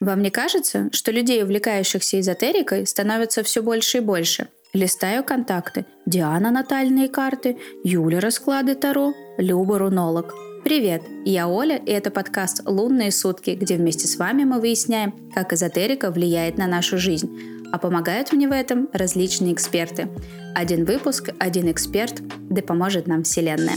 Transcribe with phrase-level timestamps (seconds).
[0.00, 4.48] Вам не кажется, что людей, увлекающихся эзотерикой, становится все больше и больше?
[4.74, 5.86] Листаю контакты.
[6.04, 10.34] Диана натальные карты, Юля расклады Таро, Люба рунолог.
[10.64, 15.54] Привет, я Оля, и это подкаст «Лунные сутки», где вместе с вами мы выясняем, как
[15.54, 17.30] эзотерика влияет на нашу жизнь.
[17.72, 20.08] А помогают мне в этом различные эксперты.
[20.54, 23.76] Один выпуск, один эксперт, да поможет нам Вселенная.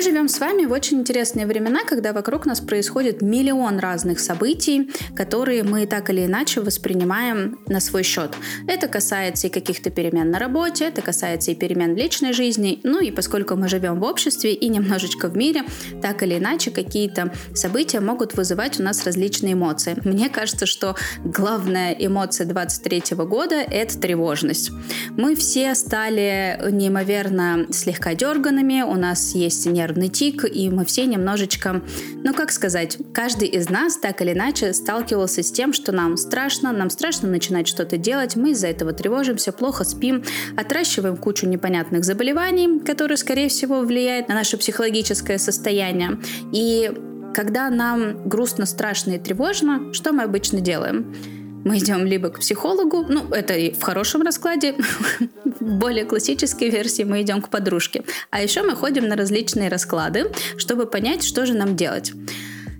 [0.00, 4.90] Мы живем с вами в очень интересные времена, когда вокруг нас происходит миллион разных событий,
[5.14, 8.34] которые мы так или иначе воспринимаем на свой счет.
[8.66, 12.98] Это касается и каких-то перемен на работе, это касается и перемен в личной жизни, ну
[12.98, 15.64] и поскольку мы живем в обществе и немножечко в мире,
[16.00, 19.98] так или иначе какие-то события могут вызывать у нас различные эмоции.
[20.02, 24.70] Мне кажется, что главная эмоция 23 года— это тревожность.
[25.10, 31.82] Мы все стали неимоверно слегка дерганными, у нас есть нервный тик, и мы все немножечко,
[32.22, 36.72] ну как сказать, каждый из нас так или иначе сталкивался с тем, что нам страшно,
[36.72, 40.22] нам страшно начинать что-то делать, мы из-за этого тревожимся, плохо спим,
[40.56, 46.20] отращиваем кучу непонятных заболеваний, которые, скорее всего, влияют на наше психологическое состояние.
[46.52, 46.92] И
[47.34, 51.39] когда нам грустно, страшно и тревожно, что мы обычно делаем?
[51.64, 54.74] Мы идем либо к психологу, ну, это и в хорошем раскладе,
[55.44, 58.02] в более классической версии мы идем к подружке.
[58.30, 62.12] А еще мы ходим на различные расклады, чтобы понять, что же нам делать.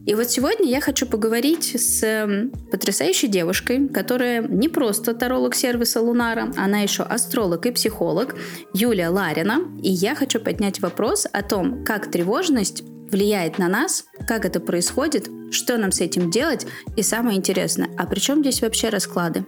[0.07, 6.01] И вот сегодня я хочу поговорить с эм, потрясающей девушкой, которая не просто таролог сервиса
[6.01, 8.35] Лунара, она еще астролог и психолог,
[8.73, 9.61] Юлия Ларина.
[9.83, 15.29] И я хочу поднять вопрос о том, как тревожность влияет на нас, как это происходит,
[15.51, 19.45] что нам с этим делать и самое интересное, а при чем здесь вообще расклады?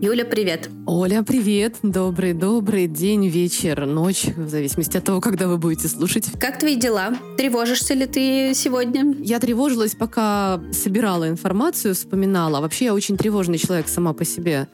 [0.00, 0.68] Юля, привет.
[0.86, 1.76] Оля, привет.
[1.82, 6.26] Добрый-добрый день, вечер, ночь, в зависимости от того, когда вы будете слушать.
[6.38, 7.16] Как твои дела?
[7.38, 9.14] Тревожишься ли ты сегодня?
[9.20, 12.60] Я тревожилась, пока собирала информацию, вспоминала.
[12.60, 14.68] Вообще, я очень тревожный человек сама по себе.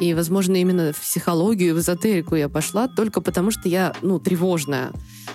[0.00, 4.90] И, возможно, именно в психологию, в эзотерику я пошла только потому, что я, ну, тревожная.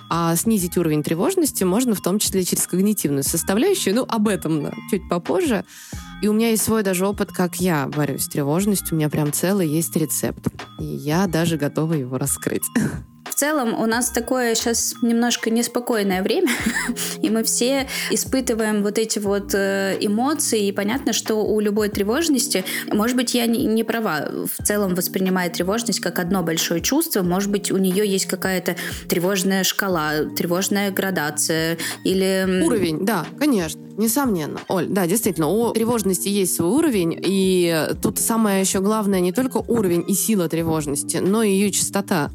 [0.09, 3.95] А снизить уровень тревожности можно в том числе через когнитивную составляющую.
[3.95, 5.65] Ну, об этом чуть попозже.
[6.21, 8.95] И у меня есть свой даже опыт, как я борюсь с тревожностью.
[8.95, 10.47] У меня прям целый есть рецепт.
[10.79, 12.63] И я даже готова его раскрыть.
[13.39, 16.49] Целом у нас такое сейчас немножко неспокойное время,
[17.21, 22.65] и мы все испытываем вот эти вот э, эмоции, и понятно, что у любой тревожности,
[22.91, 27.49] может быть, я не, не права, в целом воспринимая тревожность как одно большое чувство, может
[27.49, 28.75] быть, у нее есть какая-то
[29.07, 32.61] тревожная шкала, тревожная градация или...
[32.65, 33.79] Уровень, да, конечно.
[33.95, 34.59] Несомненно.
[34.67, 39.57] Оль, да, действительно, у тревожности есть свой уровень, и тут самое еще главное не только
[39.57, 42.31] уровень и сила тревожности, но и ее частота.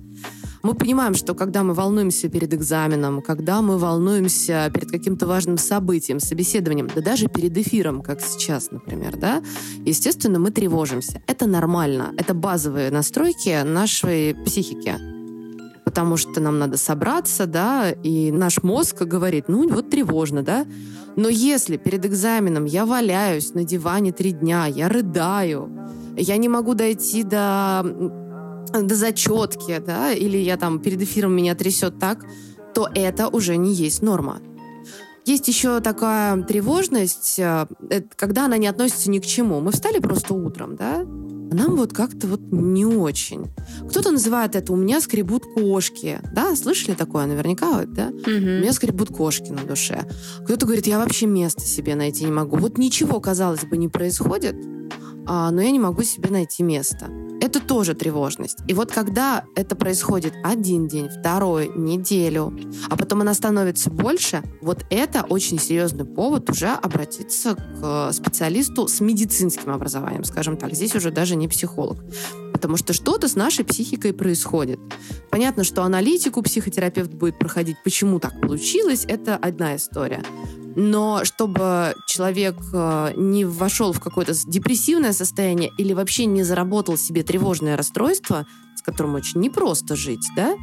[0.64, 6.20] Мы понимаем, что когда мы волнуемся перед экзаменом, когда мы волнуемся перед каким-то важным событием,
[6.20, 9.42] собеседованием, да даже перед эфиром, как сейчас, например, да,
[9.84, 11.20] естественно, мы тревожимся.
[11.26, 12.14] Это нормально.
[12.16, 14.97] Это базовые настройки нашей психики
[15.84, 20.66] потому что нам надо собраться, да, и наш мозг говорит, ну вот тревожно, да,
[21.14, 25.70] но если перед экзаменом я валяюсь на диване три дня, я рыдаю,
[26.16, 27.82] я не могу дойти до,
[28.72, 32.25] до зачетки, да, или я там перед эфиром меня трясет так,
[32.75, 34.41] то это уже не есть норма.
[35.25, 37.66] Есть еще такая тревожность, э,
[38.16, 39.60] когда она не относится ни к чему.
[39.60, 41.04] Мы встали просто утром, да,
[41.54, 43.47] нам вот как-то вот не очень.
[43.88, 46.20] Кто-то называет это «у меня скребут кошки».
[46.32, 48.08] Да, слышали такое наверняка, да?
[48.08, 48.30] Угу.
[48.30, 50.04] «У меня скребут кошки на душе».
[50.44, 52.56] Кто-то говорит «я вообще место себе найти не могу».
[52.56, 54.56] Вот ничего, казалось бы, не происходит,
[55.26, 57.10] но я не могу себе найти место.
[57.40, 58.58] Это тоже тревожность.
[58.68, 62.58] И вот когда это происходит один день, второй, неделю,
[62.88, 69.00] а потом она становится больше, вот это очень серьезный повод уже обратиться к специалисту с
[69.00, 70.74] медицинским образованием, скажем так.
[70.74, 71.98] Здесь уже даже не психолог
[72.65, 74.80] потому что что-то с нашей психикой происходит.
[75.30, 80.22] Понятно, что аналитику психотерапевт будет проходить, почему так получилось, это одна история.
[80.76, 87.22] Но чтобы человек э, не вошел в какое-то депрессивное состояние или вообще не заработал себе
[87.22, 90.56] тревожное расстройство, с которым очень непросто жить, да,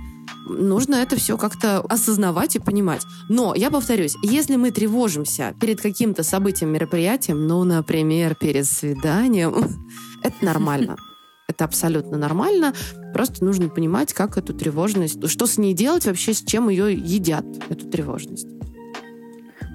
[0.47, 3.05] нужно это все как-то осознавать и понимать.
[3.29, 9.53] Но, я повторюсь, если мы тревожимся перед каким-то событием, мероприятием, ну, например, перед свиданием,
[10.23, 10.97] это нормально.
[11.47, 12.73] Это абсолютно нормально.
[13.13, 17.45] Просто нужно понимать, как эту тревожность, что с ней делать вообще, с чем ее едят,
[17.69, 18.47] эту тревожность.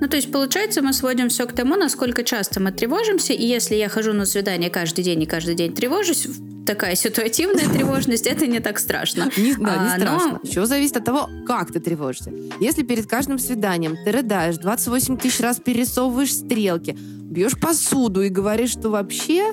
[0.01, 3.77] Ну, то есть, получается, мы сводим все к тому, насколько часто мы тревожимся, и если
[3.77, 6.29] я хожу на свидание каждый день и каждый день тревожусь,
[6.67, 9.31] такая ситуативная тревожность, это не так страшно.
[9.37, 10.41] Не, да, не а, страшно.
[10.43, 10.51] Но...
[10.51, 12.33] Все зависит от того, как ты тревожишься.
[12.61, 18.71] Если перед каждым свиданием ты рыдаешь, 28 тысяч раз перерисовываешь стрелки, бьешь посуду и говоришь,
[18.73, 19.53] что вообще,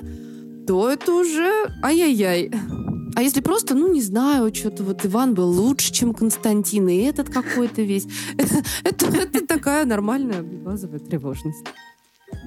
[0.66, 1.52] то это уже
[1.82, 2.50] ай-яй-яй.
[3.16, 7.28] А если просто, ну, не знаю, что-то вот Иван был лучше, чем Константин, и этот
[7.30, 8.06] какой-то весь.
[8.84, 9.06] Это,
[9.46, 11.64] такая нормальная базовая тревожность.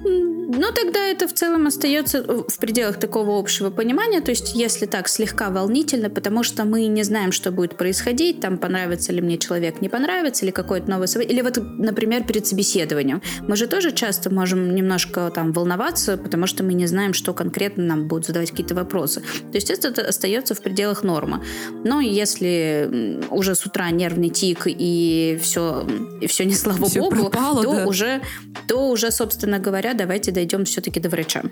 [0.04, 4.20] Ну, тогда это в целом остается в пределах такого общего понимания.
[4.20, 8.56] То есть, если так слегка волнительно, потому что мы не знаем, что будет происходить, там
[8.56, 11.34] понравится ли мне человек, не понравится, или какое-то новое событие.
[11.34, 13.20] Или вот, например, перед собеседованием.
[13.46, 17.84] Мы же тоже часто можем немножко там волноваться, потому что мы не знаем, что конкретно
[17.84, 19.20] нам будут задавать какие-то вопросы.
[19.20, 21.44] То есть, это остается в пределах нормы.
[21.84, 25.86] Но если уже с утра нервный тик и все,
[26.20, 27.86] и все не слава все богу, пропало, то, да.
[27.86, 28.22] уже,
[28.66, 31.42] то уже, собственно говоря, говоря, давайте дойдем все-таки до врача.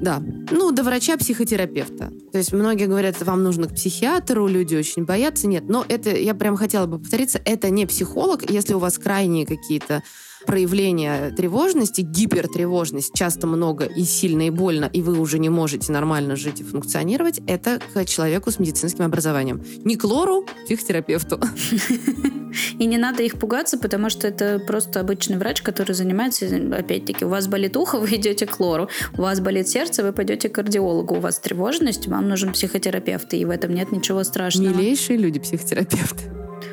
[0.00, 0.22] Да.
[0.50, 2.10] Ну, до врача-психотерапевта.
[2.32, 5.46] То есть многие говорят, вам нужно к психиатру, люди очень боятся.
[5.46, 9.46] Нет, но это, я прям хотела бы повториться, это не психолог, если у вас крайние
[9.46, 10.02] какие-то
[10.50, 16.34] проявления тревожности, гипертревожность, часто много и сильно, и больно, и вы уже не можете нормально
[16.34, 19.62] жить и функционировать, это к человеку с медицинским образованием.
[19.84, 21.40] Не к лору, психотерапевту.
[22.80, 27.28] И не надо их пугаться, потому что это просто обычный врач, который занимается, опять-таки, у
[27.28, 31.14] вас болит ухо, вы идете к лору, у вас болит сердце, вы пойдете к кардиологу,
[31.14, 34.74] у вас тревожность, вам нужен психотерапевт, и в этом нет ничего страшного.
[34.74, 36.24] Милейшие люди психотерапевты.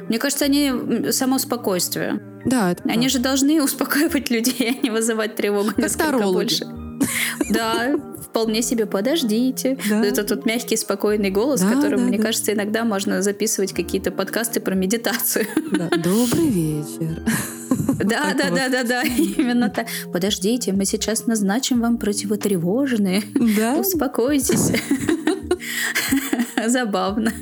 [0.08, 2.22] Мне кажется, они само спокойствие.
[2.46, 6.34] Да, это Они же должны успокаивать людей, а не вызывать тревогу как несколько тарологи.
[6.34, 6.66] больше.
[7.52, 9.78] Да, вполне себе подождите.
[9.90, 10.06] Да.
[10.06, 12.24] Это тот мягкий, спокойный голос, да, которым, да, мне да.
[12.24, 15.48] кажется, иногда можно записывать какие-то подкасты про медитацию.
[15.72, 15.90] Да.
[15.98, 17.24] Добрый вечер.
[17.98, 19.88] Да, да, да, да, да, именно так.
[20.14, 23.24] Подождите, мы сейчас назначим вам противотревожные.
[23.58, 23.76] Да.
[23.76, 24.72] Успокойтесь.
[26.68, 27.34] Забавно.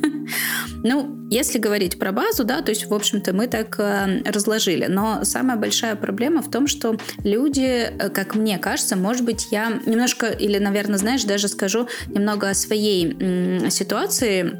[0.85, 4.85] Ну, если говорить про базу, да, то есть, в общем-то, мы так э, разложили.
[4.85, 9.81] Но самая большая проблема в том, что люди, э, как мне кажется, может быть, я
[9.87, 14.59] немножко, или, наверное, знаешь, даже скажу немного о своей м, ситуации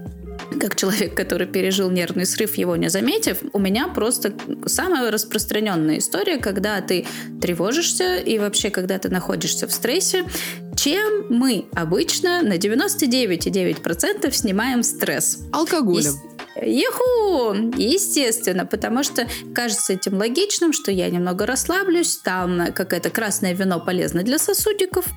[0.60, 4.34] как человек, который пережил нервный срыв, его не заметив, у меня просто
[4.66, 7.06] самая распространенная история, когда ты
[7.42, 10.24] тревожишься и вообще, когда ты находишься в стрессе,
[10.86, 15.40] чем мы обычно на 99,9% снимаем стресс?
[15.52, 16.14] Алкоголем.
[16.62, 17.56] Еху!
[17.76, 24.22] Естественно, потому что кажется этим логичным, что я немного расслаблюсь, там какое-то красное вино полезно
[24.22, 25.08] для сосудиков,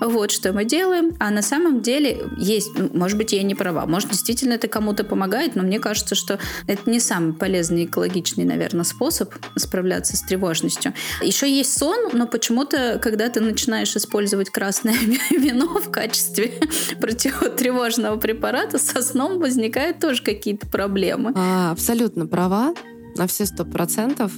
[0.00, 1.14] вот что мы делаем.
[1.18, 5.04] А на самом деле есть, ну, может быть, я не права, может, действительно это кому-то
[5.04, 10.94] помогает, но мне кажется, что это не самый полезный экологичный, наверное, способ справляться с тревожностью.
[11.22, 14.96] Еще есть сон, но почему-то, когда ты начинаешь использовать красное
[15.30, 16.52] вино в качестве
[17.00, 21.32] противотревожного препарата, со сном возникают тоже какие-то проблемы.
[21.34, 22.74] А, абсолютно права
[23.16, 24.32] на все сто процентов.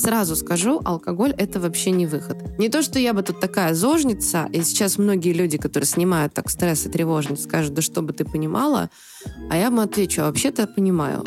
[0.00, 2.58] Сразу скажу, алкоголь это вообще не выход.
[2.58, 6.48] Не то, что я бы тут такая зожница, и сейчас многие люди, которые снимают так
[6.48, 8.88] стресс и тревожность, скажут, да что бы ты понимала,
[9.50, 11.24] а я вам отвечу, а вообще-то понимаю.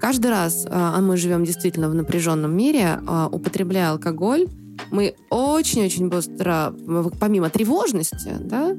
[0.00, 4.48] Каждый раз, а, а мы живем действительно в напряженном мире, а, употребляя алкоголь,
[4.90, 6.74] мы очень-очень быстро,
[7.20, 8.76] помимо тревожности, да,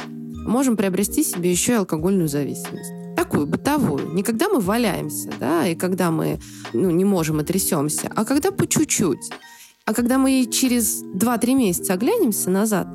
[0.49, 4.13] можем приобрести себе еще и алкогольную зависимость такую бытовую.
[4.13, 6.39] Не когда мы валяемся, да, и когда мы
[6.73, 9.29] ну, не можем и трясемся, а когда по чуть-чуть.
[9.85, 12.87] А когда мы через 2-3 месяца оглянемся назад,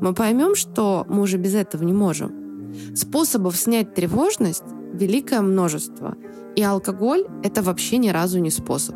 [0.00, 2.72] мы поймем, что мы уже без этого не можем.
[2.94, 6.16] Способов снять тревожность великое множество.
[6.56, 8.94] И алкоголь— это вообще ни разу не способ.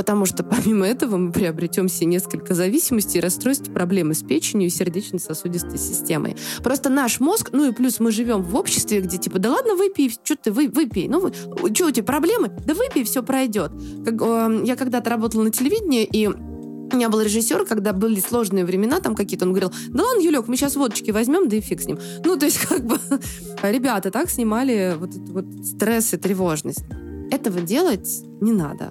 [0.00, 5.76] Потому что помимо этого мы приобретем себе несколько зависимостей расстройств, проблемы с печенью и сердечно-сосудистой
[5.76, 6.38] системой.
[6.62, 10.10] Просто наш мозг, ну и плюс мы живем в обществе, где типа, да ладно, выпей,
[10.24, 11.06] что ты, вы, выпей.
[11.06, 11.32] Ну, вы,
[11.74, 12.48] что у тебя проблемы?
[12.64, 13.72] Да выпей, все пройдет.
[14.02, 18.64] Как, э, я когда-то работала на телевидении, и у меня был режиссер, когда были сложные
[18.64, 21.82] времена там какие-то, он говорил, да ладно, Юлек, мы сейчас водочки возьмем, да и фиг
[21.82, 21.98] с ним.
[22.24, 22.98] Ну, то есть как бы
[23.62, 26.84] ребята так снимали вот, вот стресс и тревожность.
[27.30, 28.08] Этого делать
[28.40, 28.90] не надо.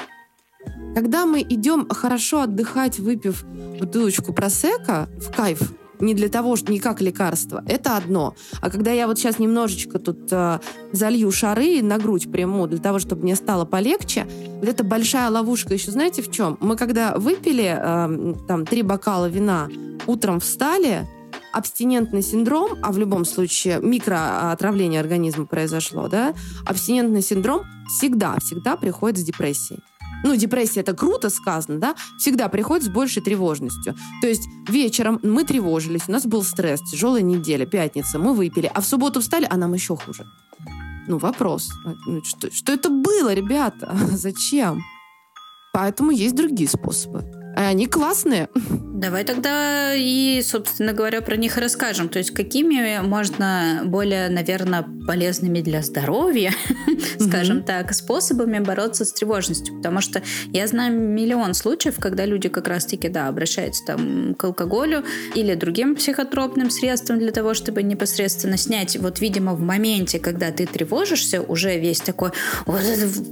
[0.95, 3.45] Когда мы идем хорошо отдыхать, выпив
[3.79, 5.61] бутылочку просека в кайф,
[5.99, 8.35] не для того, что не как лекарство, это одно.
[8.61, 10.59] А когда я вот сейчас немножечко тут э,
[10.91, 14.27] залью шары на грудь приму для того, чтобы мне стало полегче,
[14.59, 16.57] вот это большая ловушка еще знаете в чем?
[16.61, 19.67] Мы когда выпили э, там три бокала вина,
[20.07, 21.07] утром встали,
[21.51, 26.33] абстинентный синдром, а в любом случае микроотравление организма произошло, да,
[26.65, 29.81] абстинентный синдром всегда, всегда приходит с депрессией.
[30.23, 33.95] Ну, депрессия это круто сказано, да, всегда приходит с большей тревожностью.
[34.21, 38.81] То есть вечером мы тревожились, у нас был стресс, тяжелая неделя, пятница, мы выпили, а
[38.81, 40.25] в субботу встали, а нам еще хуже.
[41.07, 41.71] Ну, вопрос.
[42.05, 43.97] Ну, что, что это было, ребята?
[44.11, 44.81] Зачем?
[45.73, 47.38] Поэтому есть другие способы.
[47.57, 48.49] И они классные.
[48.99, 52.09] Давай тогда и, собственно говоря, про них расскажем.
[52.09, 56.53] То есть какими можно более, наверное, полезными для здоровья,
[57.19, 59.77] скажем так, способами бороться с тревожностью.
[59.77, 65.05] Потому что я знаю миллион случаев, когда люди как раз-таки, да, обращаются там к алкоголю
[65.33, 70.65] или другим психотропным средствам для того, чтобы непосредственно снять, вот, видимо, в моменте, когда ты
[70.65, 72.31] тревожишься, уже весь такой,
[72.65, 72.81] вот,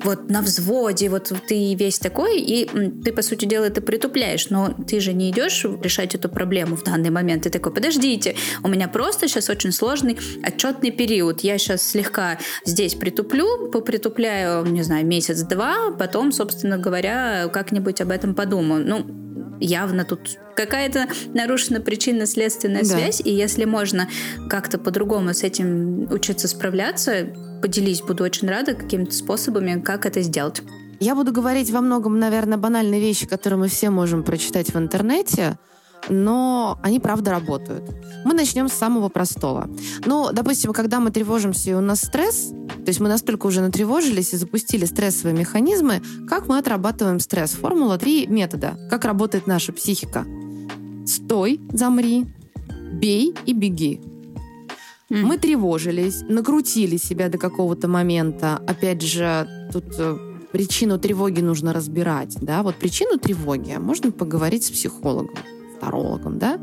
[0.04, 2.66] вот на взводе, вот ты весь такой, и
[3.04, 4.50] ты, по сути дела, это притупляешь.
[4.50, 7.44] Но ты же не идешь решать эту проблему в данный момент.
[7.44, 11.42] Ты такой, подождите, у меня просто сейчас очень сложный отчетный период.
[11.42, 18.34] Я сейчас слегка здесь притуплю, попритупляю, не знаю, месяц-два, потом, собственно говоря, как-нибудь об этом
[18.34, 18.86] подумаю.
[18.88, 22.88] Ну, явно тут какая-то нарушена причинно-следственная да.
[22.88, 24.08] связь, и если можно
[24.50, 27.28] как-то по-другому с этим учиться справляться,
[27.62, 30.62] поделись, буду очень рада какими-то способами, как это сделать.
[31.00, 35.58] Я буду говорить во многом, наверное, банальные вещи, которые мы все можем прочитать в интернете,
[36.10, 37.84] но они правда работают.
[38.26, 39.70] Мы начнем с самого простого.
[40.06, 44.34] Ну, допустим, когда мы тревожимся и у нас стресс, то есть мы настолько уже натревожились
[44.34, 47.52] и запустили стрессовые механизмы, как мы отрабатываем стресс?
[47.52, 48.78] Формула три метода.
[48.90, 50.26] Как работает наша психика?
[51.06, 52.26] Стой, замри,
[52.92, 54.02] бей и беги.
[55.10, 58.62] Мы тревожились, накрутили себя до какого-то момента.
[58.68, 64.72] Опять же, тут э, причину тревоги нужно разбирать, да, вот причину тревоги можно поговорить с
[64.72, 65.32] психологом,
[65.80, 66.60] тарологом, да,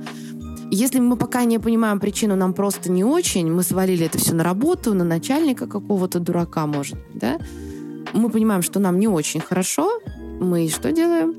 [0.71, 4.43] если мы пока не понимаем причину, нам просто не очень, мы свалили это все на
[4.43, 7.39] работу, на начальника какого-то дурака, может, да,
[8.13, 10.01] мы понимаем, что нам не очень хорошо,
[10.41, 11.35] мы что делаем?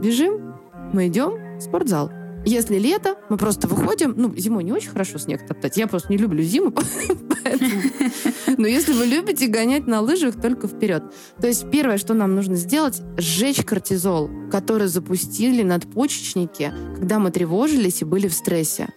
[0.00, 0.54] Бежим,
[0.92, 2.10] мы идем в спортзал.
[2.44, 4.14] Если лето, мы просто выходим.
[4.16, 5.76] Ну, зимой не очень хорошо снег топтать.
[5.76, 6.72] Я просто не люблю зиму.
[8.56, 11.02] Но если вы любите гонять на лыжах, только вперед.
[11.40, 18.02] То есть первое, что нам нужно сделать, сжечь кортизол, который запустили надпочечники, когда мы тревожились
[18.02, 18.88] и были в стрессе.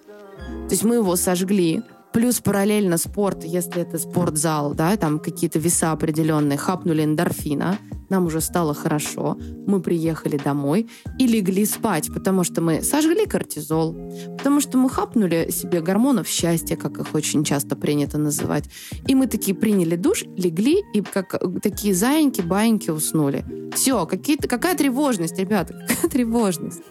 [0.68, 5.92] То есть мы его сожгли, Плюс параллельно спорт, если это спортзал, да, там какие-то веса
[5.92, 7.80] определенные, хапнули эндорфина,
[8.10, 13.96] нам уже стало хорошо, мы приехали домой и легли спать, потому что мы сожгли кортизол,
[14.38, 18.66] потому что мы хапнули себе гормонов счастья, как их очень часто принято называть.
[19.08, 23.44] И мы такие приняли душ, легли и как такие заиньки-баиньки уснули.
[23.74, 26.84] Все, какие-то, какая тревожность, ребята, какая тревожность.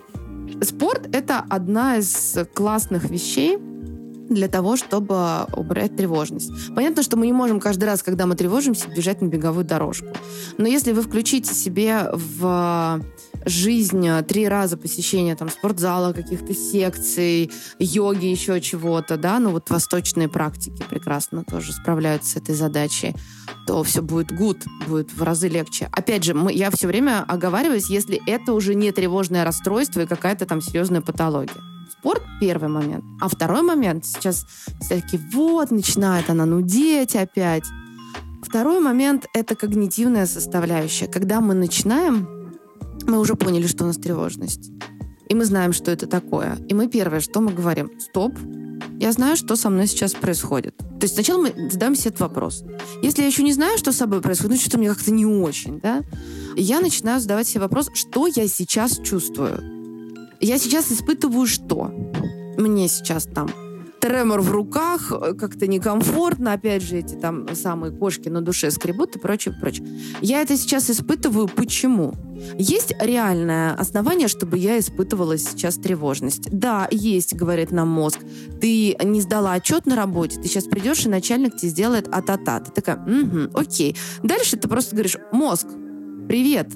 [0.62, 3.58] Спорт— это одна из классных вещей,
[4.34, 6.50] для того, чтобы убрать тревожность.
[6.74, 10.08] Понятно, что мы не можем каждый раз, когда мы тревожимся, бежать на беговую дорожку.
[10.58, 13.00] Но если вы включите себе в
[13.44, 20.28] жизнь три раза посещения там спортзала, каких-то секций, йоги, еще чего-то, да, ну вот восточные
[20.28, 23.14] практики прекрасно тоже справляются с этой задачей,
[23.66, 25.88] то все будет good, будет в разы легче.
[25.92, 30.46] Опять же, мы, я все время оговариваюсь, если это уже не тревожное расстройство и какая-то
[30.46, 33.04] там серьезная патология спорт первый момент.
[33.20, 34.44] А второй момент, сейчас
[34.80, 37.64] все таки вот, начинает она нудеть опять.
[38.42, 41.06] Второй момент— это когнитивная составляющая.
[41.06, 42.26] Когда мы начинаем,
[43.06, 44.70] мы уже поняли, что у нас тревожность.
[45.28, 46.58] И мы знаем, что это такое.
[46.68, 48.34] И мы первое, что мы говорим, стоп,
[48.98, 50.76] я знаю, что со мной сейчас происходит.
[50.76, 52.64] То есть сначала мы задаем себе этот вопрос.
[53.02, 55.80] Если я еще не знаю, что с собой происходит, ну что-то мне как-то не очень,
[55.80, 56.02] да,
[56.56, 59.81] я начинаю задавать себе вопрос, что я сейчас чувствую.
[60.42, 61.92] Я сейчас испытываю что?
[62.58, 63.48] Мне сейчас там
[64.00, 69.20] тремор в руках, как-то некомфортно, опять же, эти там самые кошки на душе скребут и
[69.20, 69.86] прочее, прочее.
[70.20, 72.12] Я это сейчас испытываю почему?
[72.58, 76.50] Есть реальное основание, чтобы я испытывала сейчас тревожность?
[76.50, 78.18] Да, есть, говорит нам мозг.
[78.60, 82.58] Ты не сдала отчет на работе, ты сейчас придешь, и начальник тебе сделает а-та-та.
[82.58, 83.96] Ты такая, угу, окей.
[84.24, 85.68] Дальше ты просто говоришь, мозг,
[86.26, 86.72] привет,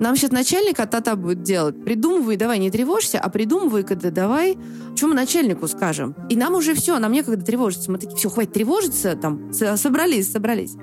[0.00, 1.82] нам сейчас начальник а-та-та будет делать.
[1.84, 4.56] Придумывай, давай, не тревожься, а придумывай, когда давай,
[4.94, 6.14] что мы начальнику скажем.
[6.28, 7.90] И нам уже все, нам некогда тревожиться.
[7.90, 10.76] Мы такие, все, хватит тревожиться, там, собрались, собрались.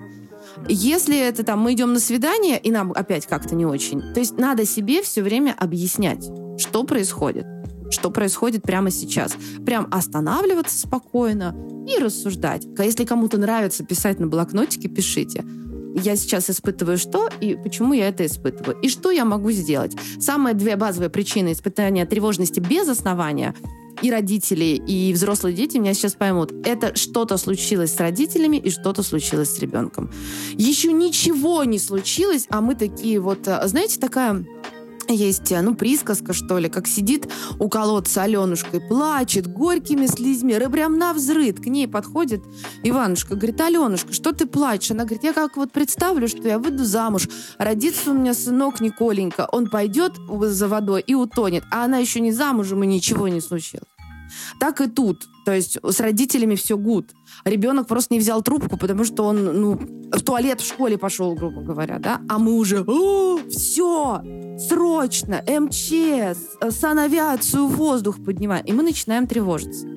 [0.67, 4.38] Если это там мы идем на свидание, и нам опять как-то не очень, то есть
[4.38, 7.45] надо себе все время объяснять, что происходит
[7.91, 9.38] что происходит прямо сейчас.
[9.63, 11.55] Прям останавливаться спокойно
[11.88, 12.65] и рассуждать.
[12.79, 15.45] Если кому-то нравится писать на блокнотике, пишите
[15.96, 19.96] я сейчас испытываю что и почему я это испытываю, и что я могу сделать.
[20.20, 23.56] Самые две базовые причины испытания тревожности без основания
[24.02, 26.52] и родители, и взрослые дети меня сейчас поймут.
[26.66, 30.12] Это что-то случилось с родителями и что-то случилось с ребенком.
[30.54, 34.46] Еще ничего не случилось, а мы такие вот, э, знаете, такая
[35.13, 37.27] есть, э, ну, присказка, что ли, как сидит
[37.59, 41.59] у колодца Аленушка и плачет горькими слезьми, прям на взрыд.
[41.59, 42.43] К ней подходит
[42.83, 44.91] Иванушка, говорит, Аленушка, что ты плачешь?
[44.91, 49.47] Она говорит, я как вот представлю, что я выйду замуж, родится у меня сынок Николенька,
[49.51, 53.88] он пойдет за водой и утонет, а она еще не замужем и ничего не случилось.
[54.59, 55.27] Так и тут.
[55.45, 57.12] То есть с родителями все гуд.
[57.46, 59.80] Ребенок просто не взял трубку, потому что он ну,
[60.12, 62.20] в туалет в школе пошел, грубо говоря, да?
[62.28, 64.24] А мы уже, О, все,
[64.58, 68.66] срочно, МЧС, санавиацию, воздух поднимаем.
[68.66, 69.88] И мы начинаем тревожиться.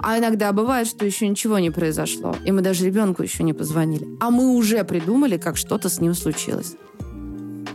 [0.00, 4.06] А иногда бывает, что еще ничего не произошло, и мы даже ребенку еще не позвонили.
[4.20, 6.76] А мы уже придумали, как что-то с ним случилось.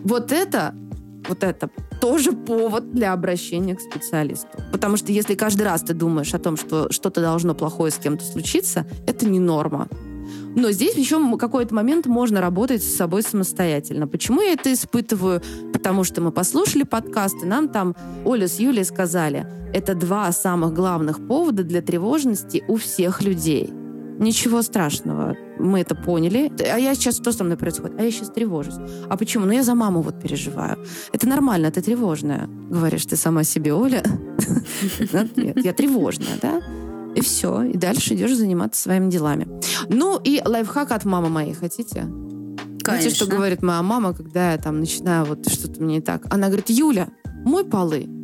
[0.03, 0.75] Вот это
[1.27, 1.69] вот это
[2.03, 4.49] тоже повод для обращения к специалисту.
[4.73, 8.25] Потому что если каждый раз ты думаешь о том, что что-то должно плохое с кем-то
[8.25, 9.87] случиться, это не норма.
[10.53, 14.05] Но здесь еще какой-то момент можно работать с собой самостоятельно.
[14.05, 15.41] Почему я это испытываю?
[15.71, 17.95] Потому что мы послушали подкаст, и нам там
[18.25, 23.69] Оля с Юлей сказали, это два самых главных повода для тревожности у всех людей.
[24.19, 26.51] Ничего страшного мы это поняли.
[26.59, 27.99] А я сейчас, что со мной происходит?
[27.99, 28.75] А я сейчас тревожусь.
[29.09, 29.45] А почему?
[29.45, 30.77] Ну, я за маму вот переживаю.
[31.11, 32.47] Это нормально, ты тревожная.
[32.69, 34.03] Говоришь ты сама себе, Оля.
[35.35, 36.61] Нет, я тревожная, да?
[37.15, 37.63] И все.
[37.63, 39.47] И дальше идешь заниматься своими делами.
[39.87, 41.53] Ну, и лайфхак от мамы моей.
[41.53, 42.01] Хотите?
[42.01, 42.83] Конечно.
[42.83, 46.25] Знаете, что говорит моя мама, когда я там начинаю вот что-то мне не так?
[46.33, 47.09] Она говорит, Юля,
[47.45, 48.07] мой полы.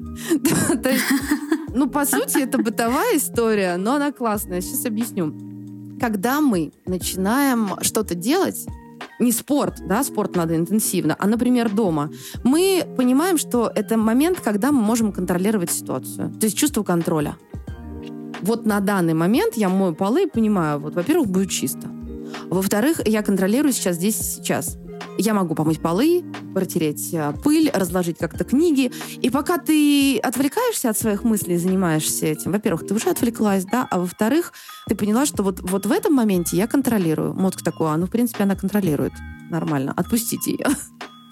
[1.71, 4.59] Ну, по сути, это бытовая история, но она классная.
[4.59, 5.48] Сейчас объясню
[5.99, 8.65] когда мы начинаем что-то делать,
[9.19, 12.11] не спорт, да, спорт надо интенсивно, а, например, дома,
[12.43, 16.31] мы понимаем, что это момент, когда мы можем контролировать ситуацию.
[16.39, 17.37] То есть чувство контроля.
[18.41, 21.89] Вот на данный момент я мою полы и понимаю, вот, во-первых, будет чисто.
[22.49, 24.77] Во-вторых, я контролирую сейчас здесь и сейчас.
[25.17, 28.91] Я могу помыть полы, протереть э, пыль, разложить как-то книги.
[29.21, 33.87] И пока ты отвлекаешься от своих мыслей и занимаешься этим, во-первых, ты уже отвлеклась, да,
[33.89, 34.53] а во-вторых,
[34.87, 37.33] ты поняла, что вот, вот в этом моменте я контролирую.
[37.33, 39.13] Мозг такой, а ну, в принципе, она контролирует.
[39.49, 40.67] Нормально, отпустите ее.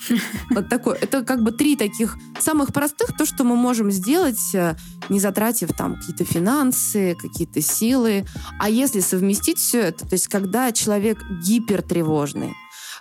[0.49, 0.95] Вот такое.
[0.95, 4.75] Это как бы три таких самых простых, то, что мы можем сделать, э,
[5.09, 8.25] не затратив там какие-то финансы, какие-то силы.
[8.59, 12.53] А если совместить все это, то есть когда человек гипертревожный,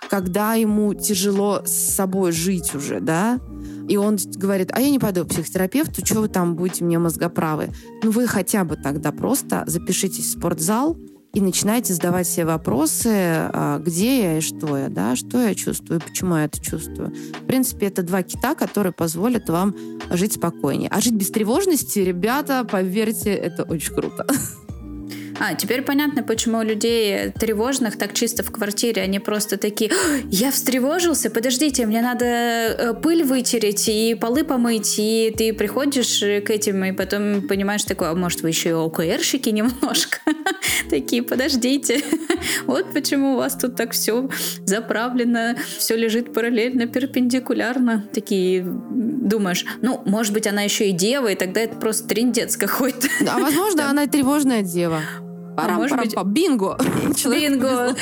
[0.09, 3.39] когда ему тяжело с собой жить уже, да,
[3.87, 7.69] и он говорит, а я не пойду к психотерапевту, что вы там будете мне мозгоправы?
[8.03, 10.97] Ну, вы хотя бы тогда просто запишитесь в спортзал,
[11.33, 16.01] и начинайте задавать себе вопросы, а, где я и что я, да, что я чувствую,
[16.01, 17.13] почему я это чувствую.
[17.43, 19.75] В принципе, это два кита, которые позволят вам
[20.09, 20.89] жить спокойнее.
[20.89, 24.25] А жить без тревожности, ребята, поверьте, это очень круто.
[25.39, 29.91] А, теперь понятно, почему у людей тревожных так чисто в квартире, они просто такие,
[30.31, 36.49] я встревожился, подождите, мне надо э, пыль вытереть и полы помыть, и ты приходишь к
[36.49, 40.17] этим, и потом понимаешь такое, а может вы еще и ОКРщики немножко?
[40.89, 42.01] Такие, подождите,
[42.65, 44.29] вот почему у вас тут так все
[44.65, 48.07] заправлено, все лежит параллельно, перпендикулярно.
[48.11, 53.07] Такие думаешь, ну, может быть, она еще и дева, и тогда это просто трендец какой-то.
[53.29, 55.01] А возможно, она тревожная дева.
[55.57, 56.77] Парам, а может парам, быть, бинго.
[57.25, 57.95] Бинго.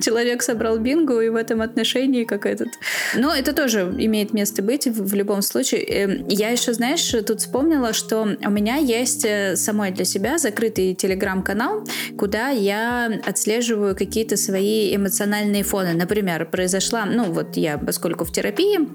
[0.00, 2.68] Человек собрал бинго, и в этом отношении как этот.
[3.16, 5.82] Но это тоже имеет место быть в, в любом случае.
[5.82, 10.94] Эм, я еще, знаешь, тут вспомнила, что у меня есть э, самой для себя закрытый
[10.94, 11.84] телеграм-канал,
[12.16, 15.94] куда я отслеживаю какие-то свои эмоциональные фоны.
[15.94, 18.88] Например, произошла, ну вот я, поскольку в терапии,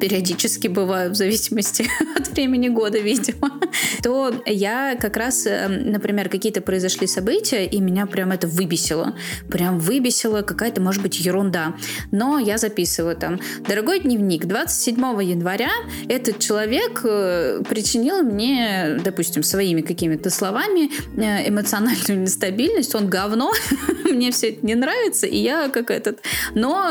[0.00, 3.60] периодически бываю, в зависимости от времени года, видимо,
[4.02, 9.14] то я как раз, эм, например, какие-то произошли события, и меня прям это выбесило.
[9.48, 11.74] Прям выбесило какая-то, может быть, ерунда.
[12.10, 13.40] Но я записываю там.
[13.68, 15.70] Дорогой дневник, 27 января
[16.08, 22.94] этот человек э, причинил мне, допустим, своими какими-то словами э, эмоциональную нестабильность.
[22.94, 23.52] Он говно,
[24.04, 26.20] мне все это не нравится, и я как этот...
[26.54, 26.88] Но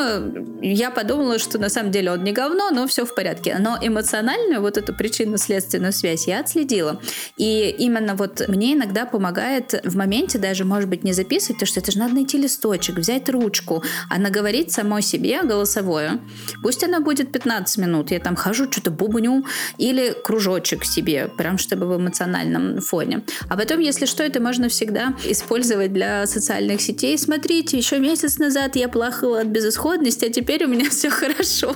[0.62, 3.56] я подумала, что на самом деле он не говно, но все все в порядке.
[3.60, 7.00] Но эмоциональную вот эту причинно-следственную связь я отследила.
[7.38, 11.80] И именно вот мне иногда помогает в моменте даже, может быть, не записывать, потому что
[11.80, 16.20] это же надо найти листочек, взять ручку, а наговорить самой себе голосовое.
[16.62, 19.46] Пусть она будет 15 минут, я там хожу, что-то бубню,
[19.78, 23.24] или кружочек себе, прям чтобы в эмоциональном фоне.
[23.48, 27.18] А потом, если что, это можно всегда использовать для социальных сетей.
[27.18, 31.74] Смотрите, еще месяц назад я плакала от безысходности, а теперь у меня все хорошо.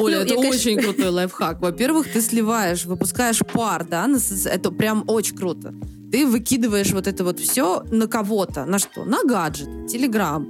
[0.00, 0.92] Оля, ну, это очень конечно...
[0.92, 1.60] крутой лайфхак.
[1.60, 4.08] Во-первых, ты сливаешь, выпускаешь пар, да,
[4.46, 5.74] это прям очень круто.
[6.12, 8.66] Ты выкидываешь вот это вот все на кого-то.
[8.66, 9.04] На что?
[9.04, 10.46] На гаджет, телеграм.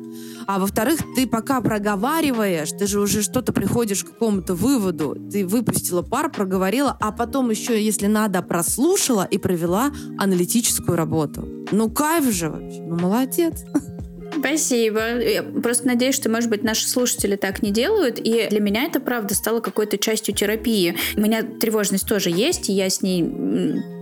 [0.48, 5.16] А во-вторых, ты пока проговариваешь, ты же уже что-то приходишь к какому-то выводу.
[5.30, 11.48] Ты выпустила пар, проговорила, а потом еще, если надо, прослушала и провела аналитическую работу.
[11.70, 12.82] Ну, кайф же вообще.
[12.82, 13.64] Ну, молодец.
[14.42, 15.20] Спасибо.
[15.20, 18.18] Я просто надеюсь, что, может быть, наши слушатели так не делают.
[18.18, 20.96] И для меня это, правда, стало какой-то частью терапии.
[21.16, 23.22] У меня тревожность тоже есть, и я с ней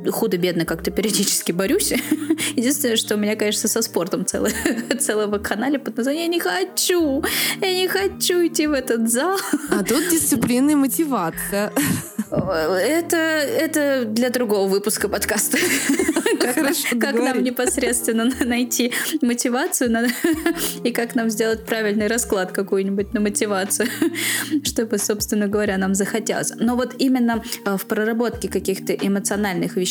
[0.08, 1.92] худо-бедно как-то периодически борюсь.
[2.56, 4.52] Единственное, что у меня, конечно, со спортом целый,
[4.98, 7.22] целого канале под названием «Я не хочу!
[7.60, 9.38] Я не хочу идти в этот зал!»
[9.70, 11.72] А тут дисциплина и мотивация.
[12.30, 15.58] Это, это для другого выпуска подкаста.
[16.38, 20.06] Как, Хорошо, как нам непосредственно найти мотивацию на,
[20.84, 23.88] и как нам сделать правильный расклад какой-нибудь на мотивацию,
[24.64, 26.52] чтобы, собственно говоря, нам захотелось.
[26.56, 29.89] Но вот именно э, в проработке каких-то эмоциональных вещей,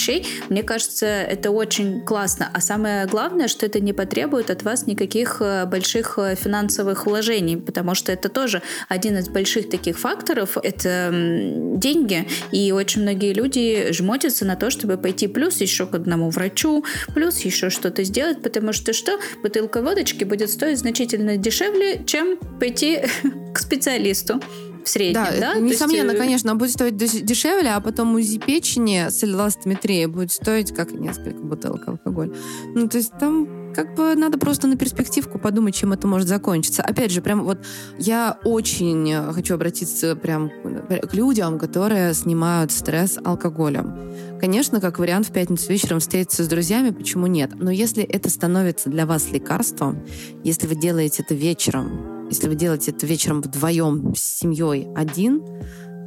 [0.49, 2.49] мне кажется, это очень классно.
[2.53, 7.57] А самое главное, что это не потребует от вас никаких э, больших э, финансовых вложений,
[7.57, 10.57] потому что это тоже один из больших таких факторов.
[10.61, 16.29] Это деньги, и очень многие люди жмотятся на то, чтобы пойти плюс еще к одному
[16.29, 16.83] врачу,
[17.13, 19.19] плюс еще что-то сделать, потому что что?
[19.41, 23.01] Бутылка водочки будет стоить значительно дешевле, чем пойти
[23.53, 24.41] к специалисту
[24.89, 25.53] в среднем, да?
[25.53, 25.59] да?
[25.59, 26.19] Несомненно, есть...
[26.19, 31.39] Э, конечно, будет стоить дешевле, а потом УЗИ печени с эластометрией будет стоить как несколько
[31.39, 32.33] бутылок алкоголя.
[32.73, 36.81] Ну, то есть там как бы надо просто на перспективку подумать, чем это может закончиться.
[36.81, 37.59] Опять же, прям вот
[37.99, 43.95] я очень хочу обратиться прям к людям, которые снимают стресс алкоголем.
[44.39, 47.51] Конечно, как вариант в пятницу вечером встретиться с друзьями, почему нет?
[47.55, 50.03] Но если это становится для вас лекарством,
[50.43, 55.43] если вы делаете это вечером, если вы делаете это вечером вдвоем с семьей один,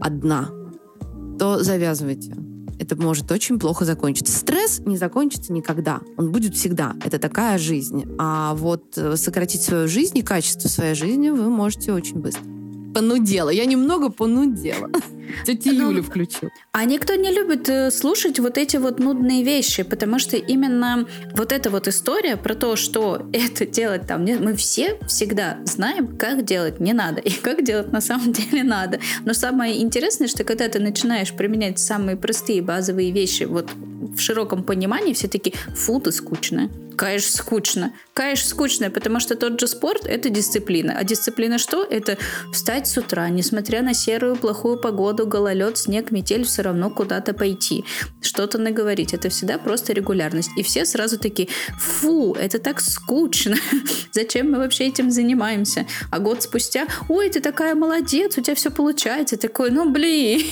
[0.01, 0.51] одна,
[1.39, 2.37] то завязывайте
[2.83, 4.37] это может очень плохо закончиться.
[4.37, 6.01] Стресс не закончится никогда.
[6.17, 6.95] Он будет всегда.
[7.05, 8.05] Это такая жизнь.
[8.19, 12.43] А вот э, сократить свою жизнь и качество своей жизни вы можете очень быстро.
[12.93, 13.51] Понудела.
[13.51, 14.91] Я немного понудела.
[15.45, 16.51] Тетя ну, Юля включил.
[16.73, 21.53] А никто не любит э, слушать вот эти вот нудные вещи, потому что именно вот
[21.53, 26.81] эта вот история про то, что это делать там, мы все всегда знаем, как делать
[26.81, 29.01] не надо и как делать на самом деле надо.
[29.25, 34.63] Но самое интересное, что когда ты начинаешь применять самые простые базовые вещи вот в широком
[34.63, 36.71] понимании, все таки фу, ты скучная.
[36.97, 37.93] Конечно, скучно.
[38.15, 40.95] Конечно, скучно, потому что тот же спорт— это дисциплина.
[40.97, 41.85] А дисциплина что?
[41.85, 42.19] Это
[42.53, 47.85] встать с утра, несмотря на серую плохую погоду, гололед, снег, метель, все равно куда-то пойти.
[48.21, 49.15] Что-то наговорить.
[49.15, 50.51] Это всегда просто регулярность.
[50.57, 53.57] И все сразу такие, фу, это так скучно.
[54.13, 55.87] Зачем мы вообще этим занимаемся?
[56.11, 59.37] А год спустя, ой, ты такая молодец, у тебя все получается.
[59.37, 60.43] Такой, ну блин.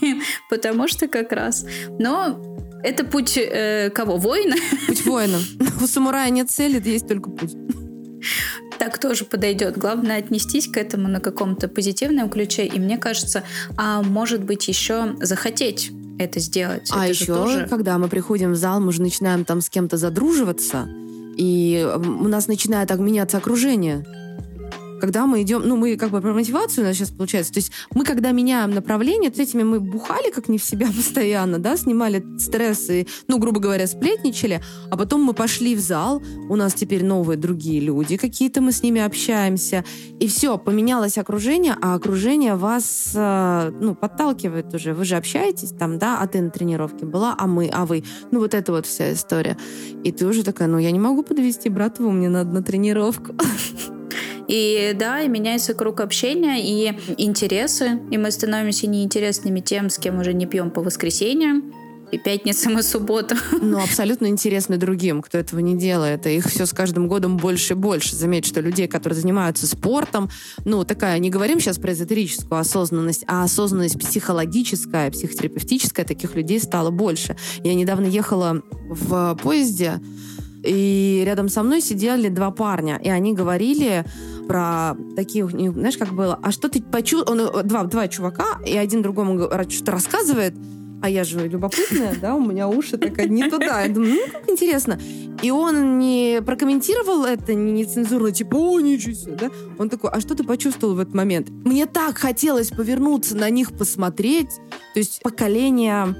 [0.50, 1.64] Потому что как раз.
[1.98, 4.16] Но это путь э, кого?
[4.16, 4.56] Воина?
[4.86, 5.38] Путь воина.
[5.80, 7.54] У самурая нет цели, есть только путь.
[8.78, 9.78] Так тоже подойдет.
[9.78, 12.66] Главное отнестись к этому на каком-то позитивном ключе.
[12.66, 13.42] И мне кажется,
[13.76, 16.90] а может быть еще захотеть это сделать.
[16.92, 17.66] А это еще, тоже...
[17.68, 20.88] когда мы приходим в зал, мы же начинаем там с кем-то задруживаться,
[21.36, 24.04] и у нас начинает так меняться окружение
[25.00, 27.72] когда мы идем, ну, мы как бы про мотивацию у нас сейчас получается, то есть
[27.94, 32.24] мы, когда меняем направление, то этими мы бухали как не в себя постоянно, да, снимали
[32.38, 37.36] стрессы, ну, грубо говоря, сплетничали, а потом мы пошли в зал, у нас теперь новые
[37.36, 39.84] другие люди какие-то, мы с ними общаемся,
[40.20, 45.98] и все, поменялось окружение, а окружение вас, э, ну, подталкивает уже, вы же общаетесь там,
[45.98, 49.12] да, а ты на тренировке была, а мы, а вы, ну, вот это вот вся
[49.12, 49.56] история.
[50.04, 53.34] И ты уже такая, ну, я не могу подвести братову, мне надо на тренировку.
[54.48, 60.20] И да, и меняется круг общения и интересы, и мы становимся неинтересными тем, с кем
[60.20, 61.72] уже не пьем по воскресеньям,
[62.12, 63.38] и пятницам, и субботам.
[63.60, 66.26] Ну, абсолютно интересны другим, кто этого не делает.
[66.26, 68.14] И их все с каждым годом больше и больше.
[68.14, 70.30] Заметь, что людей, которые занимаются спортом,
[70.64, 76.90] ну, такая, не говорим сейчас про эзотерическую осознанность, а осознанность психологическая, психотерапевтическая, таких людей стало
[76.90, 77.36] больше.
[77.64, 80.00] Я недавно ехала в поезде,
[80.62, 84.04] и рядом со мной сидели два парня, и они говорили
[84.46, 89.48] про такие, знаешь, как было, а что ты почувствовал, два, два чувака, и один другому
[89.68, 90.54] что-то рассказывает,
[91.02, 93.82] а я же любопытная, да, у меня уши так одни туда.
[93.82, 94.98] Я думаю, ну, как интересно.
[95.42, 99.50] И он не прокомментировал это не нецензурно, типа, о, ничего себе, да?
[99.78, 101.50] Он такой, а что ты почувствовал в этот момент?
[101.50, 104.50] Мне так хотелось повернуться на них, посмотреть.
[104.94, 106.14] То есть поколение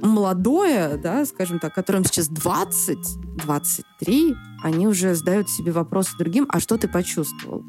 [0.00, 2.98] молодое, да, скажем так, которым сейчас 20,
[3.44, 7.64] 23, они уже задают себе вопросы другим, а что ты почувствовал?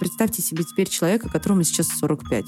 [0.00, 2.44] Представьте себе теперь человека, которому сейчас 45.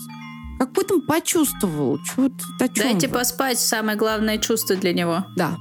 [0.59, 1.99] Как будто он почувствовал.
[2.05, 5.25] Чего Дайте поспать самое главное чувство для него.
[5.37, 5.57] Да.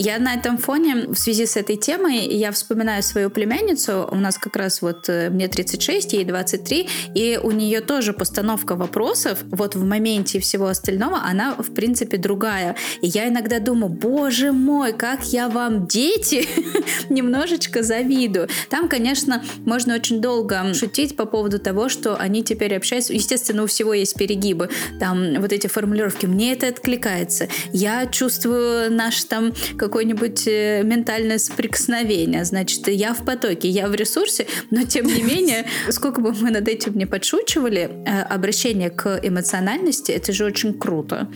[0.00, 4.08] Я на этом фоне, в связи с этой темой, я вспоминаю свою племянницу.
[4.08, 8.76] У нас как раз вот э, мне 36, ей 23, и у нее тоже постановка
[8.76, 12.76] вопросов вот в моменте всего остального, она, в принципе, другая.
[13.02, 16.46] И я иногда думаю, боже мой, как я вам, дети,
[17.08, 18.48] немножечко завидую.
[18.70, 23.14] Там, конечно, можно очень долго шутить по поводу того, что они теперь общаются.
[23.14, 24.70] Естественно, у всего есть перегибы.
[25.00, 26.26] Там вот эти формулировки.
[26.26, 27.48] Мне это откликается.
[27.72, 29.52] Я чувствую наш там
[29.88, 32.44] какое-нибудь э, ментальное соприкосновение.
[32.44, 36.68] Значит, я в потоке, я в ресурсе, но тем не менее, сколько бы мы над
[36.68, 41.28] этим не подшучивали, э, обращение к эмоциональности, это же очень круто.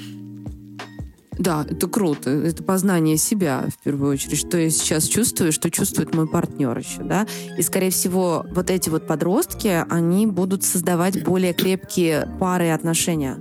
[1.38, 2.28] Да, это круто.
[2.28, 4.38] Это познание себя, в первую очередь.
[4.38, 7.26] Что я сейчас чувствую, что чувствует мой партнер еще, да.
[7.56, 13.38] И, скорее всего, вот эти вот подростки, они будут создавать более крепкие пары и отношения.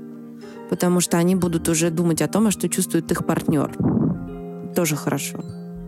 [0.70, 3.76] Потому что они будут уже думать о том, а что чувствует их партнер
[4.76, 5.44] тоже хорошо.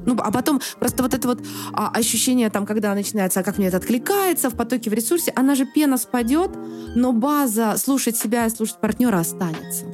[0.06, 1.40] Ну, а потом просто вот это вот
[1.72, 5.56] а, ощущение там, когда начинается, а как мне это откликается в потоке, в ресурсе, она
[5.56, 6.52] же пена спадет,
[6.96, 9.86] но база слушать себя и слушать партнера останется.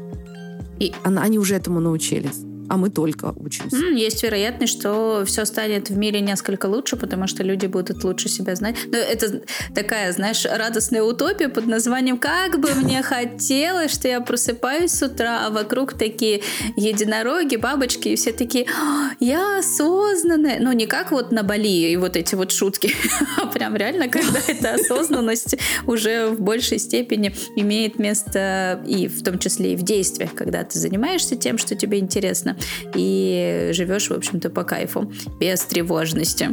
[0.79, 3.77] И она, они уже этому научились а мы только учимся.
[3.77, 8.55] Есть вероятность, что все станет в мире несколько лучше, потому что люди будут лучше себя
[8.55, 8.75] знать.
[8.91, 9.41] Но это
[9.73, 15.47] такая, знаешь, радостная утопия под названием «Как бы мне хотелось, что я просыпаюсь с утра,
[15.47, 16.41] а вокруг такие
[16.77, 20.59] единороги, бабочки, и все такие «А, «Я осознанная».
[20.59, 22.93] Ну, не как вот на Бали и вот эти вот шутки,
[23.37, 25.55] а прям реально, когда эта осознанность
[25.87, 30.77] уже в большей степени имеет место и в том числе и в действиях, когда ты
[30.77, 32.58] занимаешься тем, что тебе интересно,
[32.95, 36.49] и живешь, в общем-то, по кайфу, без тревожности.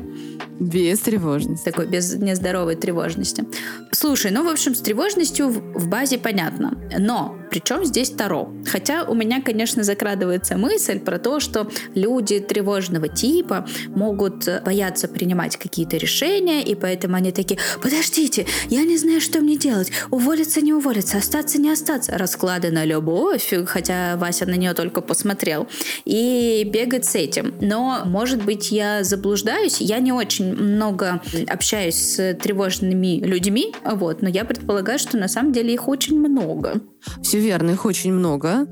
[0.59, 1.65] Без тревожности.
[1.65, 3.45] Такой, без нездоровой тревожности.
[3.93, 6.79] Слушай, ну, в общем, с тревожностью в базе понятно.
[6.99, 8.53] Но причем здесь Таро?
[8.67, 15.57] Хотя у меня, конечно, закрадывается мысль про то, что люди тревожного типа могут бояться принимать
[15.57, 20.73] какие-то решения, и поэтому они такие, подождите, я не знаю, что мне делать, уволиться, не
[20.73, 22.19] уволиться, остаться, не остаться.
[22.19, 25.69] Расклады на любовь, хотя Вася на нее только посмотрел,
[26.05, 27.55] и бегать с этим.
[27.61, 34.29] Но, может быть, я заблуждаюсь, я не очень много общаюсь с тревожными людьми, вот, но
[34.29, 36.81] я предполагаю, что на самом деле их очень много.
[37.23, 38.67] Все верно, их очень много.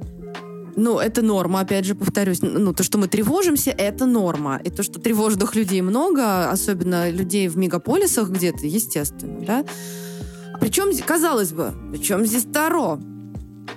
[0.77, 2.43] Ну, это норма, опять же, повторюсь.
[2.43, 4.61] Ну, то, что мы тревожимся, это норма.
[4.65, 9.65] И то, что тревожных людей много, особенно людей в мегаполисах где-то, естественно, да.
[10.61, 12.99] Причем, казалось бы, причем здесь Таро?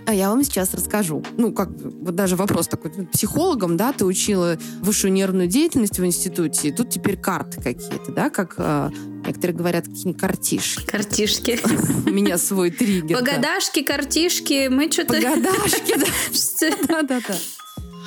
[0.05, 1.23] А я вам сейчас расскажу.
[1.37, 2.91] Ну, как вот даже вопрос такой.
[3.07, 8.29] Психологом, да, ты учила высшую нервную деятельность в институте, и тут теперь карты какие-то, да,
[8.29, 8.89] как э,
[9.25, 10.85] некоторые говорят, какие-нибудь картишки.
[10.85, 11.59] Картишки.
[12.05, 13.17] У меня свой триггер.
[13.17, 15.15] Погодашки, картишки, мы что-то...
[15.15, 16.77] Погодашки, да.
[16.87, 17.35] Да-да-да.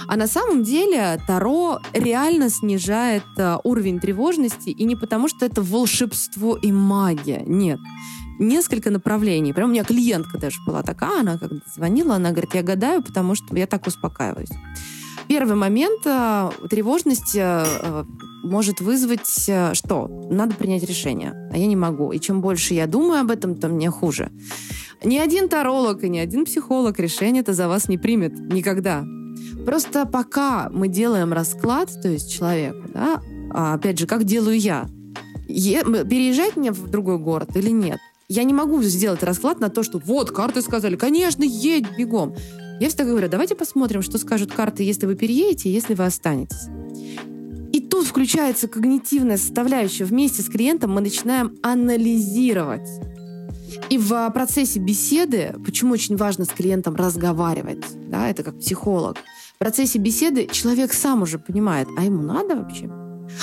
[0.08, 5.60] А на самом деле Таро реально снижает э, уровень тревожности, и не потому, что это
[5.60, 7.42] волшебство и магия.
[7.46, 7.78] Нет
[8.40, 9.52] несколько направлений.
[9.52, 13.34] Прям у меня клиентка даже была такая, она когда звонила, она говорит, я гадаю, потому
[13.34, 14.50] что я так успокаиваюсь.
[15.28, 18.04] Первый момент э, тревожность э,
[18.42, 20.08] может вызвать э, что?
[20.28, 22.10] Надо принять решение, а я не могу.
[22.10, 24.32] И чем больше я думаю об этом, тем мне хуже.
[25.04, 29.04] Ни один таролог и ни один психолог решение это за вас не примет никогда.
[29.64, 33.20] Просто пока мы делаем расклад, то есть человеку, да,
[33.52, 34.88] а опять же, как делаю я,
[35.46, 38.00] переезжать мне в другой город или нет?
[38.30, 42.36] Я не могу сделать расклад на то, что вот, карты сказали, конечно, едь бегом.
[42.78, 46.68] Я всегда говорю, давайте посмотрим, что скажут карты, если вы переедете, если вы останетесь.
[47.72, 50.04] И тут включается когнитивная составляющая.
[50.04, 52.88] Вместе с клиентом мы начинаем анализировать.
[53.88, 59.16] И в процессе беседы, почему очень важно с клиентом разговаривать, да, это как психолог,
[59.56, 62.88] в процессе беседы человек сам уже понимает, а ему надо вообще?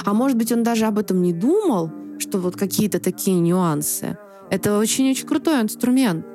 [0.05, 4.17] А может быть, он даже об этом не думал, что вот какие-то такие нюансы.
[4.49, 6.25] Это очень-очень крутой инструмент.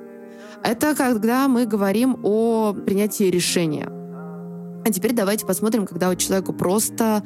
[0.62, 3.88] Это когда мы говорим о принятии решения.
[4.84, 7.22] А теперь давайте посмотрим, когда у человека просто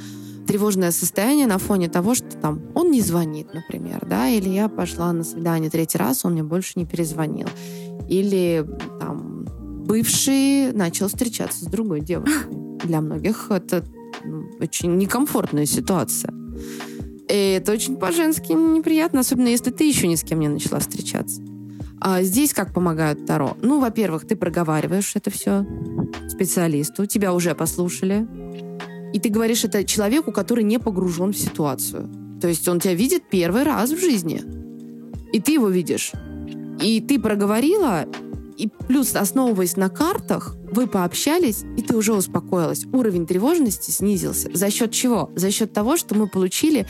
[0.47, 5.13] тревожное состояние на фоне того, что там он не звонит, например, да, или я пошла
[5.13, 7.49] на свидание третий раз, он мне больше не перезвонил.
[8.09, 8.65] Или
[9.01, 9.45] там
[9.87, 12.55] бывший начал встречаться с другой девушкой.
[12.85, 13.85] Для многих это
[14.25, 16.33] ну, очень некомфортная ситуация.
[17.29, 21.43] И это очень по-женски неприятно, особенно если ты еще ни с кем не начала встречаться.
[22.01, 23.57] А здесь как помогают Таро?
[23.63, 25.67] Ну, во-первых, ты проговариваешь это все
[26.29, 28.27] специалисту, тебя уже послушали.
[29.13, 32.09] И ты говоришь это человеку, который не погружен в ситуацию.
[32.41, 34.43] То есть он тебя видит первый раз в жизни.
[35.33, 36.13] И ты его видишь.
[36.83, 38.07] И ты проговорила,
[38.57, 42.87] И плюс, основываясь на картах, вы пообщались, и ты уже успокоилась.
[42.87, 44.51] Уровень тревожности снизился.
[44.55, 45.31] За счет чего?
[45.37, 46.87] За счет того, что мы получили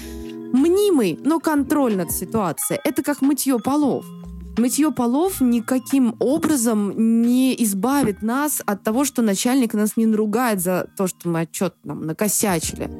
[0.52, 2.80] мнимый, но контроль над ситуацией.
[2.84, 4.04] Это как мытье полов.
[4.58, 10.88] Мытье полов никаким образом не избавит нас от того, что начальник нас не наругает за
[10.96, 12.90] то, что мы отчет нам накосячили.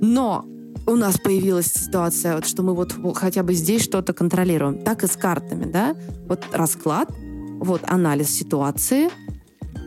[0.00, 0.44] Но
[0.86, 4.82] у нас появилась ситуация, вот, что мы вот хотя бы здесь что-то контролируем.
[4.82, 5.96] Так и с картами, да?
[6.28, 7.10] Вот расклад,
[7.58, 9.10] вот анализ ситуации,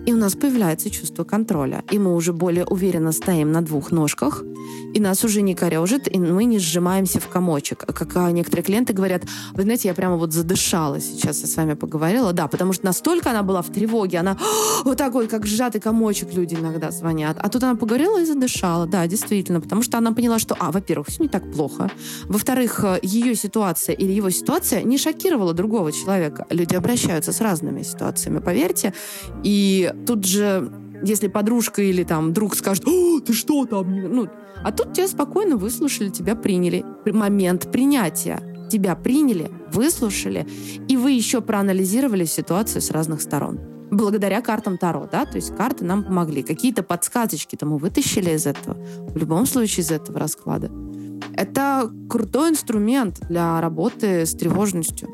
[0.05, 1.83] и у нас появляется чувство контроля.
[1.91, 4.43] И мы уже более уверенно стоим на двух ножках,
[4.93, 7.79] и нас уже не корежит, и мы не сжимаемся в комочек.
[7.79, 9.23] Как а, некоторые клиенты говорят,
[9.53, 12.31] вы знаете, я прямо вот задышала сейчас, я с вами поговорила.
[12.33, 14.37] Да, потому что настолько она была в тревоге, она
[14.83, 17.37] вот такой, как сжатый комочек люди иногда звонят.
[17.39, 18.87] А тут она поговорила и задышала.
[18.87, 21.91] Да, действительно, потому что она поняла, что, а, во-первых, все не так плохо.
[22.25, 26.45] Во-вторых, э, ее ситуация или его ситуация не шокировала другого человека.
[26.49, 28.93] Люди обращаются с разными ситуациями, поверьте.
[29.43, 30.71] И тут же
[31.03, 33.93] если подружка или там друг скажет, О, ты что там?
[33.95, 34.29] Ну,
[34.63, 36.85] а тут тебя спокойно выслушали, тебя приняли.
[37.05, 38.39] Момент принятия.
[38.69, 40.47] Тебя приняли, выслушали,
[40.87, 43.59] и вы еще проанализировали ситуацию с разных сторон.
[43.91, 46.41] Благодаря картам Таро, да, то есть карты нам помогли.
[46.41, 48.75] Какие-то подсказочки-то мы вытащили из этого.
[48.97, 50.71] В любом случае из этого расклада.
[51.35, 55.09] Это крутой инструмент для работы с тревожностью.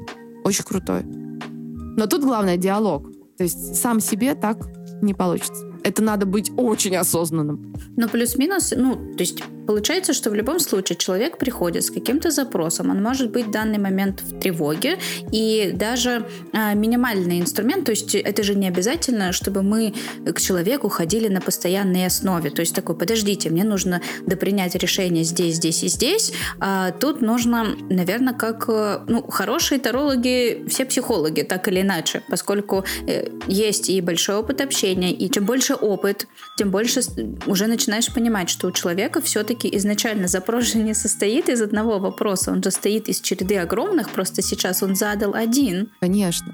[0.45, 1.03] Очень крутой.
[1.03, 3.11] Но тут главное диалог.
[3.37, 4.57] То есть сам себе так
[5.01, 5.70] не получится.
[5.83, 7.75] Это надо быть очень осознанным.
[7.97, 12.89] Но плюс-минус, ну, то есть Получается, что в любом случае человек приходит с каким-то запросом,
[12.89, 14.97] он может быть в данный момент в тревоге,
[15.31, 19.93] и даже а, минимальный инструмент, то есть это же не обязательно, чтобы мы
[20.25, 25.55] к человеку ходили на постоянной основе, то есть такой, подождите, мне нужно допринять решение здесь,
[25.55, 31.67] здесь и здесь, а тут нужно, наверное, как, э, ну, хорошие тарологи, все психологи, так
[31.67, 37.01] или иначе, поскольку э, есть и большой опыт общения, и чем больше опыт, тем больше
[37.45, 41.99] уже начинаешь понимать, что у человека все-таки все-таки изначально запрос же не состоит из одного
[41.99, 45.89] вопроса, он же стоит из череды огромных, просто сейчас он задал один.
[45.99, 46.53] Конечно.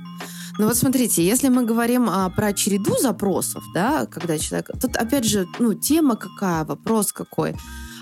[0.58, 4.72] Ну вот смотрите, если мы говорим а, про череду запросов, да, когда человек...
[4.82, 7.56] Тут опять же, ну, тема какая, вопрос какой.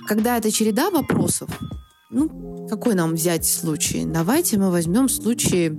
[0.08, 1.50] Когда это череда вопросов,
[2.10, 4.06] ну, какой нам взять случай?
[4.06, 5.74] Давайте мы возьмем случай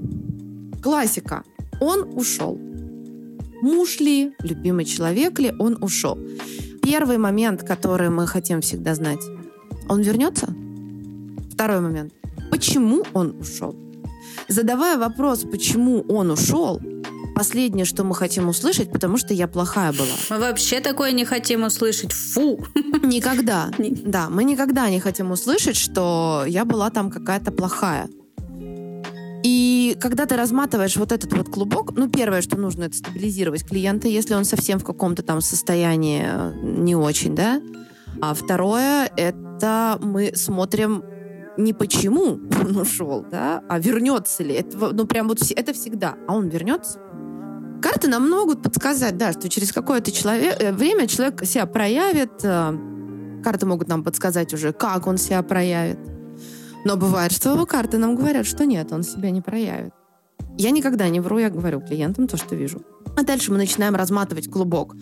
[0.82, 1.42] классика.
[1.80, 2.58] Он ушел.
[3.62, 6.18] Муж ли, любимый человек ли, он ушел
[6.86, 9.18] первый момент, который мы хотим всегда знать.
[9.88, 10.46] Он вернется?
[11.52, 12.12] Второй момент.
[12.50, 13.74] Почему он ушел?
[14.48, 16.80] Задавая вопрос, почему он ушел,
[17.34, 20.16] последнее, что мы хотим услышать, потому что я плохая была.
[20.30, 22.12] Мы вообще такое не хотим услышать.
[22.12, 22.64] Фу.
[23.02, 23.70] Никогда.
[24.06, 28.08] Да, мы никогда не хотим услышать, что я была там какая-то плохая.
[30.00, 34.34] Когда ты разматываешь вот этот вот клубок, ну, первое, что нужно, это стабилизировать клиента, если
[34.34, 37.60] он совсем в каком-то там состоянии э, не очень, да.
[38.20, 41.02] А второе, это мы смотрим
[41.56, 44.54] не почему он ушел, да, а вернется ли.
[44.54, 46.16] Это, ну, прям вот это всегда.
[46.28, 46.98] А он вернется?
[47.82, 52.32] Карты нам могут подсказать, да, что через какое-то человек, э, время человек себя проявит.
[52.42, 52.76] Э,
[53.42, 55.98] карты могут нам подсказать уже, как он себя проявит.
[56.86, 59.92] Но бывает, что карты нам говорят, что нет, он себя не проявит.
[60.56, 62.80] Я никогда не вру, я говорю клиентам то, что вижу.
[63.16, 64.94] А дальше мы начинаем разматывать клубок.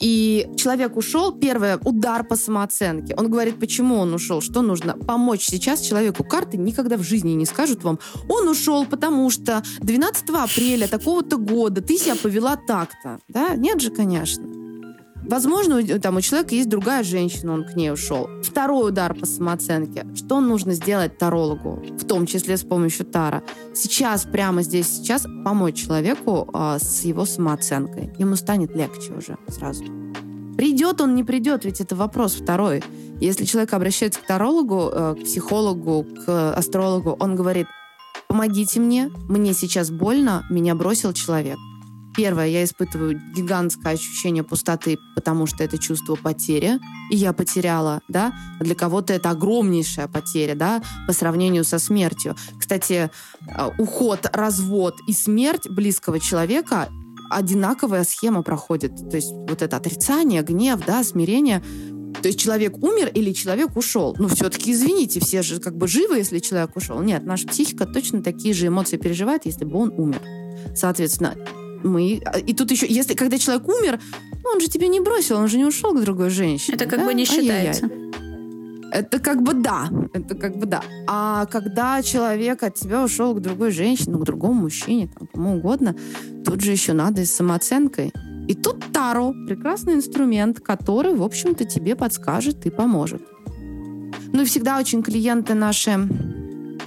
[0.00, 3.14] И человек ушел, первое, удар по самооценке.
[3.14, 6.24] Он говорит, почему он ушел, что нужно помочь сейчас человеку.
[6.24, 7.98] Карты никогда в жизни не скажут вам,
[8.30, 13.18] он ушел, потому что 12 апреля такого-то года ты себя повела так-то.
[13.28, 13.54] Да?
[13.54, 14.57] Нет же, конечно.
[15.28, 18.30] Возможно, там у человека есть другая женщина, он к ней ушел.
[18.42, 20.06] Второй удар по самооценке.
[20.14, 23.42] Что нужно сделать тарологу, в том числе с помощью тара?
[23.74, 28.10] Сейчас, прямо здесь, сейчас помочь человеку э, с его самооценкой.
[28.18, 29.84] Ему станет легче уже сразу.
[30.56, 32.82] Придет он, не придет, ведь это вопрос второй.
[33.20, 37.66] Если человек обращается к тарологу, э, к психологу, к астрологу, он говорит,
[38.28, 41.58] помогите мне, мне сейчас больно, меня бросил человек.
[42.18, 46.80] Первое, я испытываю гигантское ощущение пустоты, потому что это чувство потери,
[47.12, 48.32] и я потеряла, да.
[48.58, 52.34] Для кого-то это огромнейшая потеря, да, по сравнению со смертью.
[52.58, 53.08] Кстати,
[53.46, 56.88] э, уход, развод и смерть близкого человека
[57.30, 58.96] одинаковая схема проходит.
[59.08, 61.62] То есть вот это отрицание, гнев, да, смирение.
[62.20, 64.16] То есть человек умер или человек ушел.
[64.18, 67.00] Ну, все-таки, извините, все же как бы живы, если человек ушел.
[67.00, 70.20] Нет, наша психика точно такие же эмоции переживает, если бы он умер.
[70.74, 71.36] Соответственно,
[71.84, 72.20] мы...
[72.24, 74.00] А, и тут еще, если когда человек умер,
[74.44, 76.76] ну, он же тебя не бросил, он же не ушел к другой женщине.
[76.76, 77.06] Это как да?
[77.06, 77.84] бы не считается.
[77.84, 78.08] Ай-яй-яй.
[78.90, 80.82] Это как бы да, это как бы да.
[81.06, 85.56] А когда человек от тебя ушел к другой женщине, ну, к другому мужчине, там, кому
[85.56, 85.94] угодно,
[86.44, 88.12] тут же еще надо и с самооценкой.
[88.48, 93.22] И тут Таро— прекрасный инструмент, который, в общем-то, тебе подскажет и поможет.
[94.32, 96.08] Ну и всегда очень клиенты наши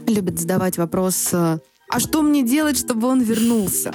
[0.08, 1.60] любят задавать вопрос, а
[2.00, 3.94] что мне делать, чтобы он вернулся?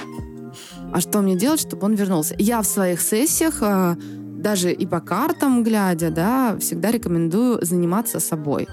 [0.93, 2.35] А что мне делать, чтобы он вернулся?
[2.37, 3.97] Я в своих сессиях а,
[4.37, 8.67] даже и по картам глядя, да, всегда рекомендую заниматься собой.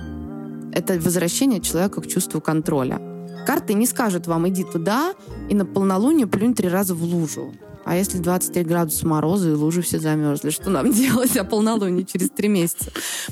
[0.73, 3.01] Это возвращение человека к чувству контроля.
[3.47, 5.15] Карты не скажут вам, иди туда
[5.49, 7.53] и на полнолуние плюнь три раза в лужу.
[7.85, 12.31] А если 23 градуса мороза и лужи все замерзли, что нам делать, а полнолуние через
[12.31, 12.91] три месяца?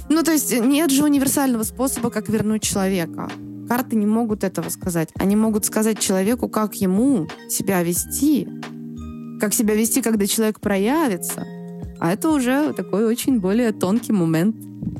[0.08, 3.30] Ну, то есть нет же универсального способа, как вернуть человека.
[3.72, 5.08] Карты не могут этого сказать.
[5.14, 8.46] Они могут сказать человеку, как ему себя вести,
[9.40, 11.46] как себя вести, когда человек проявится,
[11.98, 14.56] а это уже такой очень более тонкий момент.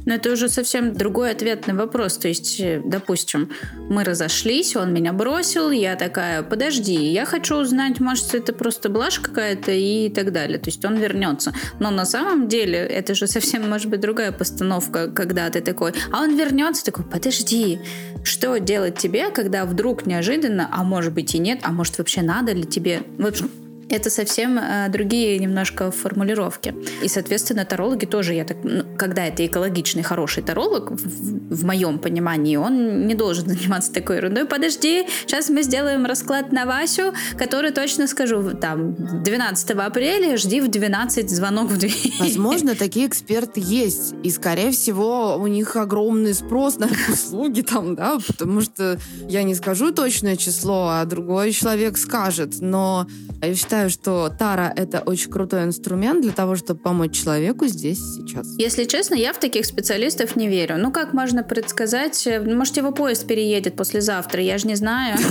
[0.07, 2.19] Но это уже совсем другой ответный вопрос.
[2.19, 3.51] То есть, э, допустим,
[3.89, 9.19] мы разошлись, он меня бросил, я такая, подожди, я хочу узнать, может, это просто блажь
[9.19, 10.59] какая-то и так далее.
[10.59, 11.53] То есть он вернется.
[11.79, 16.23] Но на самом деле это же совсем может быть другая постановка, когда ты такой, а
[16.23, 17.79] он вернется, такой, подожди,
[18.25, 22.53] что делать тебе, когда вдруг неожиданно, а может быть и нет, а может вообще надо
[22.53, 23.51] ли тебе, в общем,
[23.93, 26.75] это совсем э, другие немножко формулировки.
[27.03, 31.99] И, соответственно, тарологи тоже, я так, ну, когда это экологичный, хороший таролог, в, в моем
[31.99, 34.47] понимании, он не должен заниматься такой ерундой.
[34.47, 40.69] Подожди, сейчас мы сделаем расклад на Васю, который точно скажу, там, 12 апреля жди в
[40.69, 42.15] 12 звонок в дверь.
[42.19, 44.15] Возможно, такие эксперты есть.
[44.23, 49.55] И, скорее всего, у них огромный спрос на услуги там, да, потому что я не
[49.55, 52.61] скажу точное число, а другой человек скажет.
[52.61, 53.07] Но
[53.43, 57.99] я считаю, считаю, что Тара— это очень крутой инструмент для того, чтобы помочь человеку здесь
[57.99, 58.47] сейчас.
[58.59, 60.77] Если честно, я в таких специалистов не верю.
[60.79, 62.29] Ну, как можно предсказать?
[62.47, 65.19] Может, его поезд переедет послезавтра, я же не знаю.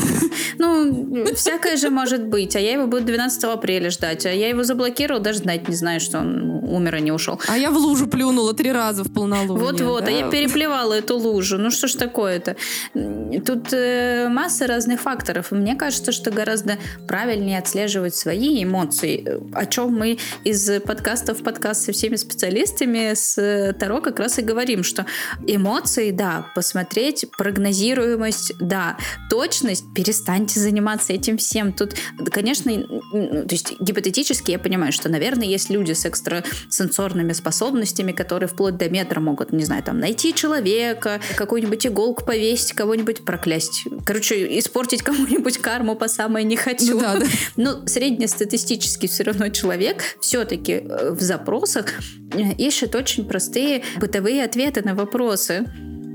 [0.58, 2.56] Ну, всякое же может быть.
[2.56, 4.26] А я его буду 12 апреля ждать.
[4.26, 7.40] А я его заблокировал, даже знать не знаю, что он умер и не ушел.
[7.48, 9.64] А я в лужу плюнула три раза в полнолуние.
[9.64, 11.58] Вот-вот, а я переплевала эту лужу.
[11.58, 12.56] Ну, что ж такое-то?
[12.94, 15.52] Тут э, масса разных факторов.
[15.52, 16.78] И мне кажется, что гораздо
[17.08, 23.14] правильнее отслеживать свои свои эмоции, о чем мы из подкаста в подкаст со всеми специалистами
[23.14, 25.06] с э, Таро как раз и говорим, что
[25.46, 28.98] эмоции, да, посмотреть, прогнозируемость, да,
[29.30, 31.74] точность, перестаньте заниматься этим всем.
[31.74, 31.96] Тут,
[32.32, 38.78] конечно, то есть гипотетически я понимаю, что, наверное, есть люди с экстрасенсорными способностями, которые вплоть
[38.78, 43.84] до метра могут, не знаю, там, найти человека, какую-нибудь иголку повесить, кого-нибудь проклясть.
[44.06, 46.94] Короче, испортить кому-нибудь карму по самое не хочу.
[46.94, 47.26] Ну, да, да.
[47.58, 51.88] Но средний среднестатистический все равно человек все-таки э, в запросах
[52.34, 55.66] э, ищет очень простые бытовые ответы на вопросы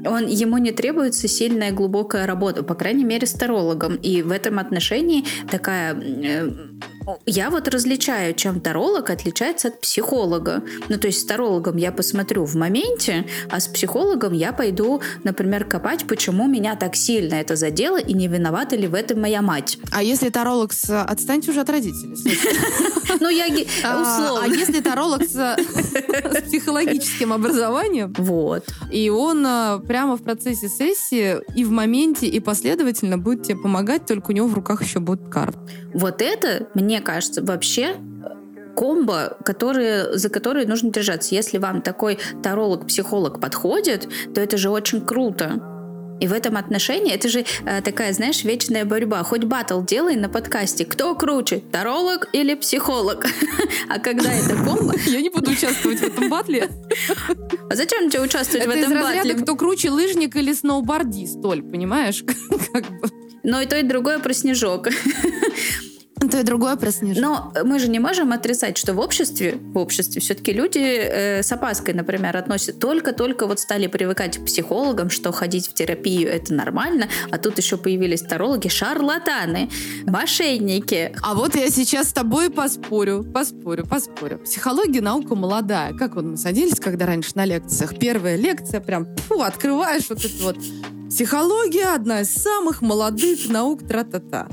[0.04, 3.96] он, ему не требуется сильная глубокая работа, по крайней мере, с тарологом.
[3.96, 6.48] И в этом отношении такая э,
[7.24, 10.62] я вот различаю, чем таролог отличается от психолога.
[10.88, 15.64] Ну, то есть с тарологом я посмотрю в моменте, а с психологом я пойду, например,
[15.64, 19.78] копать, почему меня так сильно это задело и не виновата ли в этом моя мать.
[19.92, 21.02] А если таролог с...
[21.02, 22.16] Отстаньте уже от родителей.
[23.20, 23.46] Ну, я
[23.84, 24.44] а, условно.
[24.44, 25.56] А если таролог с
[26.46, 28.12] психологическим образованием?
[28.18, 28.64] Вот.
[28.90, 34.06] И он а, прямо в процессе сессии и в моменте, и последовательно будет тебе помогать,
[34.06, 35.56] только у него в руках еще будет карт.
[35.94, 37.96] Вот это мне мне кажется, вообще
[38.74, 41.34] комбо, которые, за которые нужно держаться.
[41.34, 45.60] Если вам такой таролог-психолог подходит, то это же очень круто.
[46.18, 49.22] И в этом отношении это же э, такая, знаешь, вечная борьба.
[49.24, 50.86] Хоть батл делай на подкасте.
[50.86, 53.26] Кто круче, таролог или психолог?
[53.88, 54.94] А когда это комбо...
[55.06, 56.70] Я не буду участвовать в этом батле.
[57.68, 59.34] А зачем тебе участвовать в этом батле?
[59.34, 62.24] кто круче, лыжник или сноубордист, Толь, понимаешь?
[63.44, 64.88] Но и то, и другое про снежок.
[66.18, 67.22] То и другое про снежок.
[67.22, 71.52] Но мы же не можем отрицать, что в обществе, в обществе все-таки люди э, с
[71.52, 77.08] опаской, например, относятся только-только вот стали привыкать к психологам, что ходить в терапию это нормально,
[77.30, 79.68] а тут еще появились тарологи, шарлатаны,
[80.06, 81.14] мошенники.
[81.22, 84.38] А вот я сейчас с тобой поспорю, поспорю, поспорю.
[84.38, 85.92] Психология наука молодая.
[85.92, 90.42] Как вот мы садились, когда раньше на лекциях, первая лекция, прям, фу, открываешь вот это
[90.42, 90.56] вот.
[91.10, 94.48] Психология одна из самых молодых наук, тра-та-та.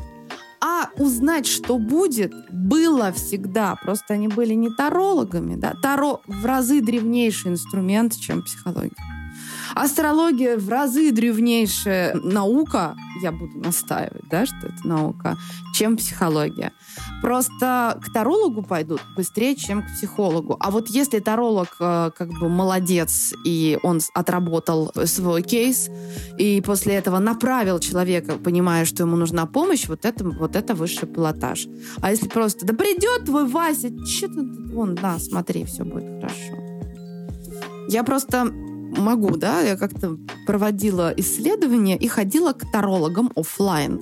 [0.75, 3.75] А узнать, что будет, было всегда.
[3.75, 5.55] Просто они были не тарологами.
[5.55, 5.75] Да?
[5.83, 9.12] Таро в разы древнейший инструмент, чем психология.
[9.75, 15.37] Астрология в разы древнейшая наука, я буду настаивать, да, что это наука,
[15.73, 16.73] чем психология.
[17.21, 20.57] Просто к тарологу пойдут быстрее, чем к психологу.
[20.59, 25.89] А вот если таролог э, как бы молодец, и он отработал свой кейс,
[26.37, 31.07] и после этого направил человека, понимая, что ему нужна помощь, вот это, вот это высший
[31.07, 31.67] пилотаж.
[32.01, 34.41] А если просто, да придет твой Вася, что ты,
[34.73, 36.53] вон, да, смотри, все будет хорошо.
[37.89, 38.51] Я просто
[38.97, 43.99] могу, да, я как-то проводила исследования и ходила к тарологам офлайн.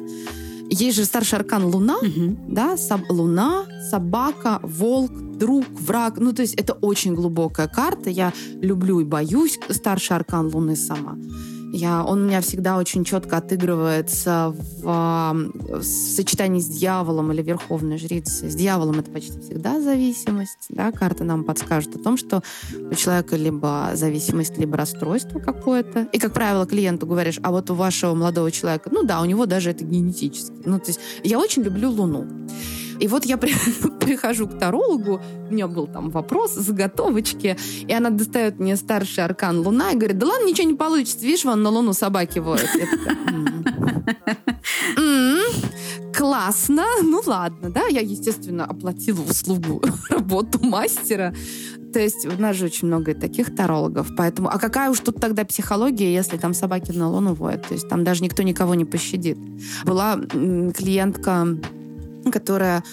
[0.69, 2.37] Есть же старший аркан Луна, угу.
[2.47, 6.17] да, соб, Луна, собака, волк, друг, враг.
[6.17, 8.09] Ну, то есть это очень глубокая карта.
[8.09, 8.31] Я
[8.61, 11.17] люблю и боюсь старший аркан Луны сама.
[11.73, 17.97] Я, он у меня всегда очень четко отыгрывается в, в сочетании с дьяволом или верховной
[17.97, 18.49] жрицей.
[18.49, 20.67] С дьяволом это почти всегда зависимость.
[20.67, 20.91] Да?
[20.91, 22.43] Карта нам подскажет о том, что
[22.73, 26.09] у человека либо зависимость, либо расстройство какое-то.
[26.11, 29.45] И, как правило, клиенту говоришь, а вот у вашего молодого человека, ну да, у него
[29.45, 30.53] даже это генетически.
[30.65, 32.27] Ну, то есть я очень люблю Луну.
[33.01, 33.53] И вот я при,
[33.99, 39.59] прихожу к тарологу, у меня был там вопрос, заготовочки, и она достает мне старший аркан
[39.59, 42.69] Луна и говорит, да ладно, ничего не получится, видишь, вон на Луну собаки воют.
[46.15, 51.33] Классно, ну ладно, да, я, естественно, оплатила услугу, работу мастера,
[51.91, 54.49] то есть у нас же очень много таких тарологов, поэтому...
[54.49, 57.67] А какая уж тут тогда психология, если там собаки на луну воют?
[57.67, 59.37] То есть там даже никто никого не пощадит.
[59.83, 61.47] Была клиентка
[62.31, 62.83] которая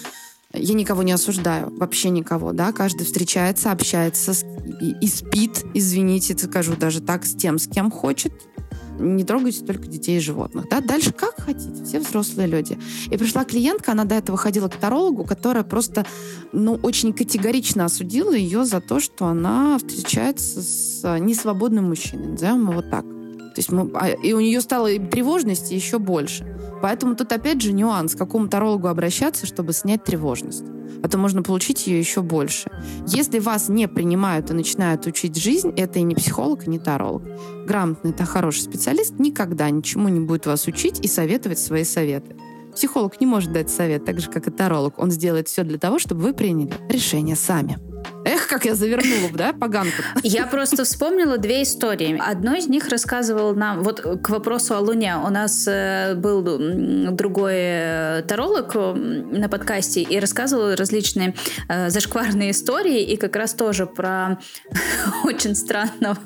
[0.53, 4.33] я никого не осуждаю, вообще никого, да, каждый встречается, общается
[4.81, 8.33] и, и спит, извините, скажу даже так, с тем, с кем хочет.
[8.99, 10.81] Не трогайте только детей и животных, да.
[10.81, 12.77] Дальше как хотите, все взрослые люди.
[13.09, 16.05] И пришла клиентка, она до этого ходила к тарологу, которая просто,
[16.51, 22.81] ну, очень категорично осудила ее за то, что она встречается с несвободным мужчиной, назовем его
[22.81, 23.05] так.
[23.05, 26.58] То есть мы, а, и у нее стало тревожности еще больше.
[26.81, 30.63] Поэтому тут опять же нюанс, к какому тарологу обращаться, чтобы снять тревожность.
[31.01, 32.69] А то можно получить ее еще больше.
[33.07, 37.23] Если вас не принимают и начинают учить жизнь, это и не психолог, и не таролог.
[37.65, 42.35] Грамотный, это хороший специалист никогда ничему не будет вас учить и советовать свои советы.
[42.73, 44.99] Психолог не может дать совет, так же, как и таролог.
[44.99, 47.77] Он сделает все для того, чтобы вы приняли решение сами.
[48.29, 50.03] Эх, как я завернула, да, поганку.
[50.21, 52.21] Я просто вспомнила две истории.
[52.23, 55.15] Одной из них рассказывал нам, вот к вопросу о Луне.
[55.15, 56.43] У нас э, был
[57.11, 61.33] другой э, таролог на подкасте и рассказывал различные
[61.69, 64.37] э, зашкварные истории, и как раз тоже про
[65.23, 66.19] очень странного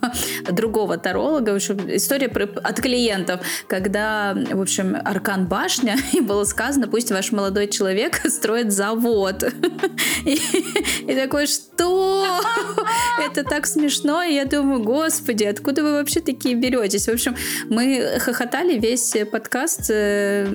[0.52, 1.52] другого таролога.
[1.52, 7.32] В общем, история от клиентов, когда, в общем, аркан башня, и было сказано, пусть ваш
[7.32, 9.46] молодой человек строит завод.
[10.26, 11.93] И такой, что
[13.20, 14.24] Это так смешно.
[14.24, 17.08] И я думаю, господи, откуда вы вообще такие беретесь?
[17.08, 17.36] В общем,
[17.70, 19.90] мы хохотали весь подкаст.
[19.90, 20.48] Э,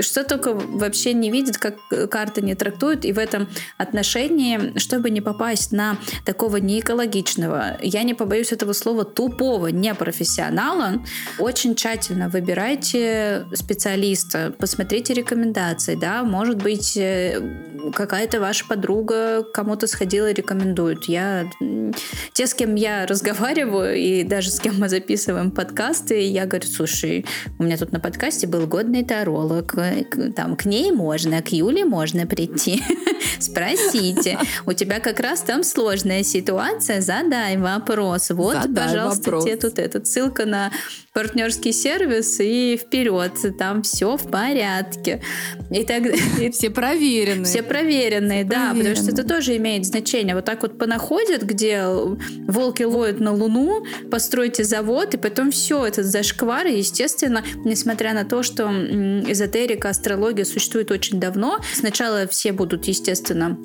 [0.00, 1.76] что только вообще не видит, как
[2.10, 3.04] карта не трактует.
[3.04, 3.48] И в этом
[3.78, 11.02] отношении, чтобы не попасть на такого неэкологичного, я не побоюсь этого слова, тупого непрофессионала,
[11.38, 17.40] очень тщательно выбирайте специалиста, посмотрите рекомендации, да, может быть, э,
[17.92, 21.04] какая-то ваша подруга кому-то сходила и рекомендуют.
[21.04, 21.48] Я...
[22.32, 27.26] Те, с кем я разговариваю, и даже с кем мы записываем подкасты, я говорю, слушай,
[27.58, 29.74] у меня тут на подкасте был годный таролог,
[30.36, 32.82] там к ней можно, к Юле можно прийти.
[33.38, 34.38] Спросите.
[34.66, 38.30] У тебя как раз там сложная ситуация, задай вопрос.
[38.30, 40.70] Вот, пожалуйста, тебе тут этот ссылка на
[41.14, 45.22] партнерский сервис и вперед, там все в порядке.
[45.70, 46.02] И так
[46.52, 47.44] Все проверенные.
[47.44, 50.34] Все проверенные, да, потому что это тоже имеет значение.
[50.34, 51.84] Вот так вот понаходят, где
[52.48, 58.42] волки ловят на Луну, постройте завод, и потом все, этот зашквар, естественно, несмотря на то,
[58.42, 63.56] что эзотерика, астрология существует очень давно, сначала все будут, естественно,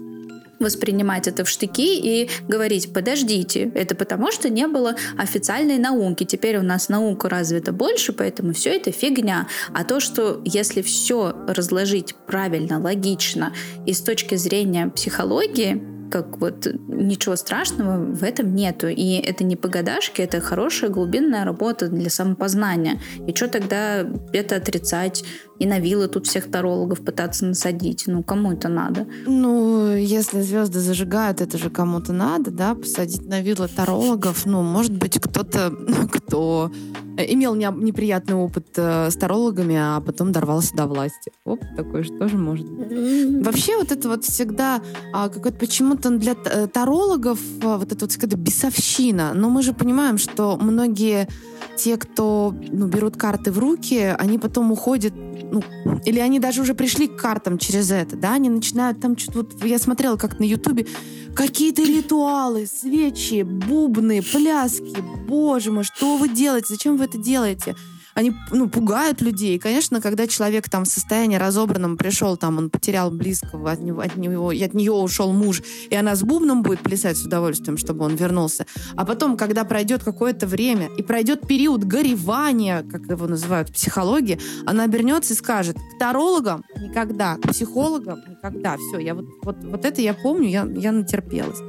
[0.59, 6.23] воспринимать это в штыки и говорить, подождите, это потому что не было официальной науки.
[6.23, 9.47] Теперь у нас наука развита больше, поэтому все это фигня.
[9.73, 13.53] А то, что если все разложить правильно, логично
[13.85, 18.87] и с точки зрения психологии, как вот ничего страшного в этом нету.
[18.87, 22.99] И это не погодашки, это хорошая глубинная работа для самопознания.
[23.27, 25.23] И что тогда это отрицать?
[25.59, 28.05] И на виллы тут всех тарологов пытаться насадить.
[28.07, 29.05] Ну, кому это надо?
[29.27, 34.45] Ну, если звезды зажигают, это же кому-то надо, да, посадить на виллы тарологов.
[34.45, 35.71] Ну, может быть, кто-то,
[36.11, 36.71] кто
[37.17, 41.31] имел неприятный опыт э, с тарологами, а потом дорвался до власти.
[41.43, 43.45] Оп, такое же тоже может быть.
[43.45, 44.81] Вообще вот это вот всегда
[45.13, 49.33] а, какой-то почему-то для э, тарологов а, вот это вот всегда бесовщина.
[49.33, 51.27] Но мы же понимаем, что многие
[51.75, 55.13] те, кто ну, берут карты в руки, они потом уходят
[55.51, 55.63] ну,
[56.05, 59.65] или они даже уже пришли к картам через это, да, они начинают там что-то, вот
[59.65, 60.87] я смотрела как на Ютубе,
[61.35, 64.97] какие-то ритуалы, свечи, бубны, пляски,
[65.27, 67.75] боже мой, что вы делаете, зачем вы это делаете?
[68.19, 69.57] Они ну, пугают людей.
[69.59, 74.17] Конечно, когда человек там в состоянии разобранном пришел, там он потерял близкого, от него, от
[74.17, 78.03] него, и от нее ушел муж, и она с бубном будет плясать с удовольствием, чтобы
[78.03, 78.65] он вернулся.
[78.97, 84.37] А потом, когда пройдет какое-то время и пройдет период горевания, как его называют в психологии,
[84.65, 88.75] она обернется и скажет, к тарологам никогда, к психологам никогда.
[88.75, 91.68] Все, я вот, вот, вот это я помню, я, я натерпелась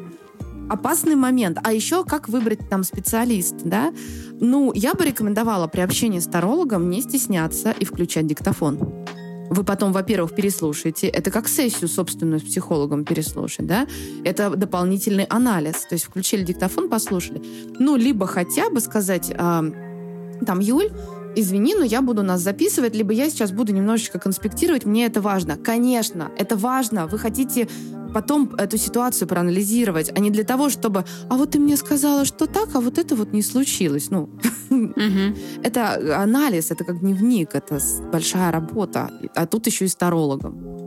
[0.71, 1.59] опасный момент.
[1.63, 3.93] А еще как выбрать там специалиста, да?
[4.41, 8.79] Ну, я бы рекомендовала при общении с тарологом не стесняться и включать диктофон.
[9.51, 11.09] Вы потом, во-первых, переслушаете.
[11.09, 13.89] Это как сессию собственную с психологом переслушать, да?
[14.23, 15.87] Это дополнительный анализ.
[15.89, 17.43] То есть включили диктофон, послушали.
[17.81, 19.65] Ну, либо хотя бы сказать, а,
[20.47, 20.91] там, Юль,
[21.37, 25.57] извини, но я буду нас записывать, либо я сейчас буду немножечко конспектировать, мне это важно.
[25.57, 27.07] Конечно, это важно.
[27.07, 27.69] Вы хотите
[28.15, 32.47] потом эту ситуацию проанализировать, а не для того, чтобы, а вот ты мне сказала, что
[32.47, 34.11] так, а вот это вот не случилось.
[34.11, 34.29] Ну,
[35.63, 37.79] это анализ, это как дневник, это
[38.13, 40.80] большая работа, а тут еще и с тарологом.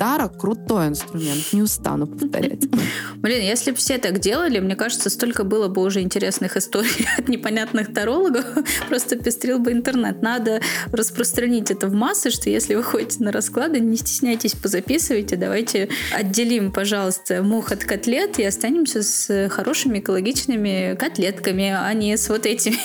[0.00, 2.62] Тара крутой инструмент, не устану повторять.
[3.16, 7.28] Блин, если бы все так делали, мне кажется, столько было бы уже интересных историй от
[7.28, 8.46] непонятных тарологов,
[8.88, 10.22] просто пестрил бы интернет.
[10.22, 15.90] Надо распространить это в массы, что если вы ходите на расклады, не стесняйтесь, позаписывайте, давайте
[16.16, 22.46] отделим, пожалуйста, мух от котлет и останемся с хорошими экологичными котлетками, а не с вот
[22.46, 22.78] этими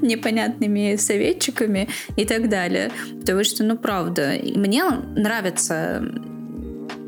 [0.00, 2.90] непонятными советчиками и так далее.
[3.20, 4.84] Потому что, ну, правда, мне
[5.14, 6.02] нравится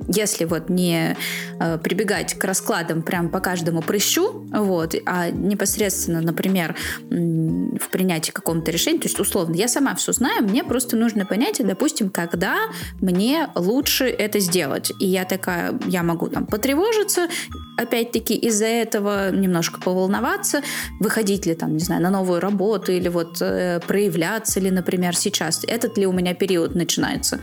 [0.08, 1.16] если вот не
[1.60, 6.74] э, прибегать к раскладам прям по каждому прыщу, вот, а непосредственно, например,
[7.10, 11.60] в принятии какого-то решения, то есть условно, я сама все знаю, мне просто нужно понять,
[11.64, 12.56] допустим, когда
[13.00, 14.92] мне лучше это сделать.
[14.98, 17.28] И я такая, я могу там потревожиться,
[17.76, 20.62] опять-таки из-за этого немножко поволноваться,
[21.00, 25.64] выходить ли там, не знаю, на новую работу или вот э, проявляться ли, например, сейчас,
[25.66, 27.40] этот ли у меня период начинается.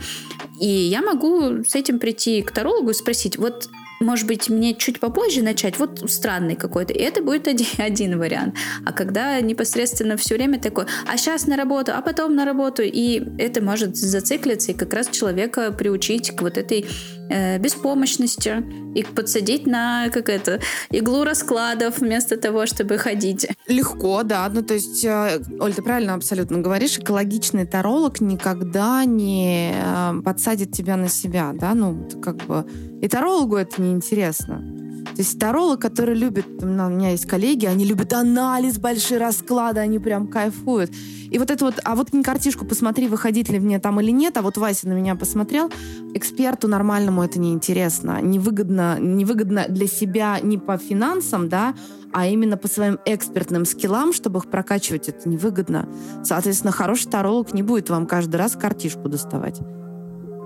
[0.60, 3.68] И я могу с этим прийти к тарологу и спросить, вот
[4.00, 6.92] может быть, мне чуть попозже начать, вот странный какой-то.
[6.92, 8.54] И это будет один, один вариант.
[8.84, 13.22] А когда непосредственно все время такой, а сейчас на работу, а потом на работу, и
[13.38, 16.86] это может зациклиться и как раз человека приучить к вот этой
[17.28, 18.64] э, беспомощности
[18.94, 20.60] и подсадить на как это
[20.90, 23.48] иглу раскладов вместо того, чтобы ходить.
[23.66, 24.48] Легко, да.
[24.52, 30.72] Ну, то есть, э, Оль, ты правильно абсолютно говоришь, экологичный таролог никогда не э, подсадит
[30.72, 32.64] тебя на себя, да, ну, как бы
[33.02, 34.85] и тарологу это неинтересно.
[35.14, 39.98] То есть таролог, который любит, у меня есть коллеги, они любят анализ, большие расклады, они
[39.98, 40.90] прям кайфуют.
[41.30, 44.36] И вот это вот, а вот не картишку посмотри, выходить ли мне там или нет,
[44.36, 45.70] а вот Вася на меня посмотрел,
[46.14, 51.74] эксперту нормальному это неинтересно, невыгодно, невыгодно для себя не по финансам, да,
[52.12, 55.88] а именно по своим экспертным скиллам, чтобы их прокачивать, это невыгодно.
[56.24, 59.60] Соответственно, хороший таролог не будет вам каждый раз картишку доставать.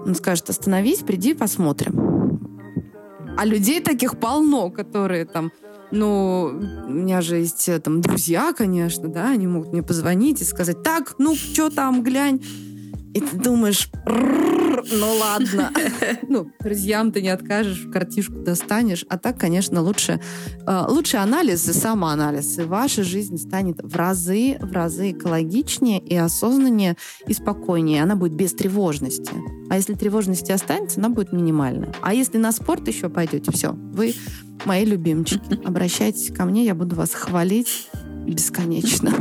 [0.06, 2.09] Он скажет, остановись, приди, посмотрим.
[3.36, 5.50] А людей таких полно, которые там
[5.92, 6.52] ну,
[6.86, 10.84] у меня же есть э, там друзья, конечно, да, они могут мне позвонить и сказать,
[10.84, 12.40] так, ну, что там, глянь.
[13.12, 13.90] И ты думаешь,
[14.92, 15.72] ну ладно.
[16.28, 19.04] Ну, друзьям ты не откажешь, картишку достанешь.
[19.08, 20.20] А так, конечно, лучше,
[20.66, 22.58] э, лучше анализ и самоанализ.
[22.58, 28.02] И ваша жизнь станет в разы, в разы экологичнее и осознаннее и спокойнее.
[28.02, 29.32] Она будет без тревожности.
[29.70, 31.94] А если тревожности останется, она будет минимальная.
[32.02, 34.14] А если на спорт еще пойдете, все, вы
[34.64, 35.64] мои любимчики.
[35.64, 37.88] Обращайтесь ко мне, я буду вас хвалить
[38.26, 39.12] бесконечно.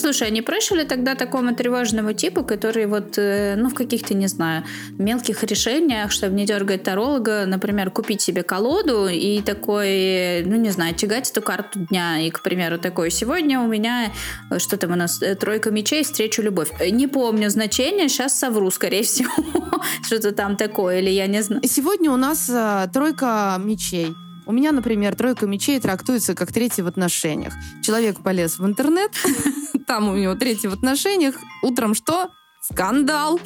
[0.00, 4.14] Слушай, а не проще ли тогда такому тревожному типу, который вот, э, ну, в каких-то,
[4.14, 4.64] не знаю,
[4.98, 10.94] мелких решениях, чтобы не дергать таролога, например, купить себе колоду и такой, ну, не знаю,
[10.94, 14.10] тягать эту карту дня, и, к примеру, такой, сегодня у меня,
[14.50, 16.70] э, что там у нас, э, тройка мечей, встречу любовь.
[16.90, 19.30] Не помню значение, сейчас совру, скорее всего,
[20.02, 21.62] что-то там такое, или я не знаю.
[21.66, 22.50] Сегодня у нас
[22.92, 24.14] тройка мечей.
[24.46, 27.54] У меня, например, тройка мечей трактуется как третий в отношениях.
[27.82, 29.12] Человек полез в интернет,
[29.86, 31.36] там у него третий в отношениях.
[31.62, 32.30] Утром что?
[32.62, 33.40] Скандал!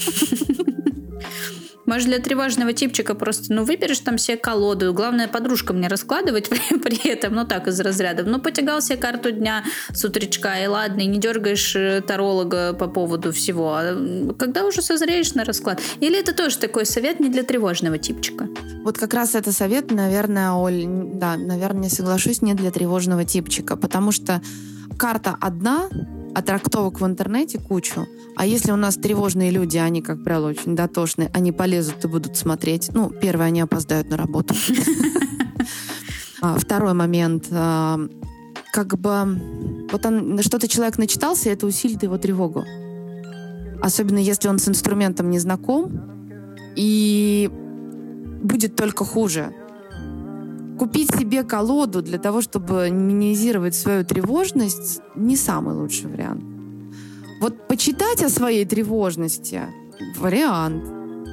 [1.86, 4.92] Может, для тревожного типчика просто, ну, выберешь там себе колоду.
[4.92, 8.26] Главное, подружкам не раскладывать при, при этом, ну, так, из разрядов.
[8.26, 12.88] Ну, потягал себе карту дня с утречка, и ладно, и не дергаешь э, таролога по
[12.88, 13.74] поводу всего.
[13.74, 15.80] А когда уже созреешь на расклад?
[16.00, 18.48] Или это тоже такой совет не для тревожного типчика?
[18.82, 24.12] Вот как раз это совет, наверное, Оль, да, наверное, соглашусь, не для тревожного типчика, потому
[24.12, 24.42] что
[24.96, 25.88] карта одна,
[26.34, 28.06] а трактовок в интернете кучу.
[28.36, 32.36] А если у нас тревожные люди, они, как правило, очень дотошные, они полезут и будут
[32.36, 32.90] смотреть.
[32.92, 34.54] Ну, первое, они опоздают на работу.
[36.42, 37.46] А, второй момент.
[37.52, 37.98] А,
[38.70, 39.40] как бы
[39.90, 42.64] вот он, что-то человек начитался, это усилит его тревогу.
[43.80, 46.14] Особенно если он с инструментом не знаком,
[46.76, 47.50] и
[48.42, 49.54] будет только хуже.
[50.78, 56.42] Купить себе колоду для того, чтобы минимизировать свою тревожность, не самый лучший вариант.
[57.40, 59.62] Вот почитать о своей тревожности–
[60.18, 60.84] вариант.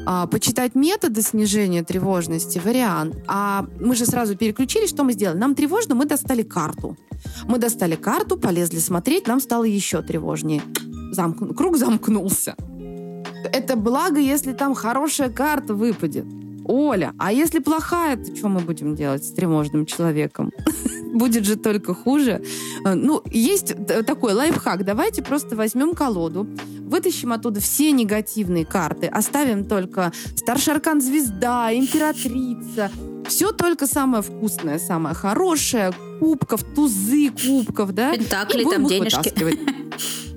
[0.05, 3.15] А, почитать методы снижения тревожности– вариант.
[3.27, 5.37] А мы же сразу переключились, что мы сделали?
[5.37, 6.97] Нам тревожно, мы достали карту.
[7.47, 10.61] Мы достали карту, полезли смотреть, нам стало еще тревожнее.
[11.11, 11.53] Замкну...
[11.53, 12.55] Круг замкнулся.
[13.53, 16.25] Это благо, если там хорошая карта выпадет.
[16.65, 20.51] Оля, а если плохая, то что мы будем делать с тревожным человеком?
[21.13, 22.43] Будет же только хуже.
[22.85, 23.73] Э, ну, есть
[24.05, 24.85] такой лайфхак.
[24.85, 26.47] Давайте просто возьмем колоду,
[26.79, 32.91] вытащим оттуда все негативные карты, оставим только старший аркан звезда, императрица,
[33.27, 38.13] все только самое вкусное, самое хорошее, кубков, тузы кубков, да?
[38.13, 39.33] Пентакли, там денежки.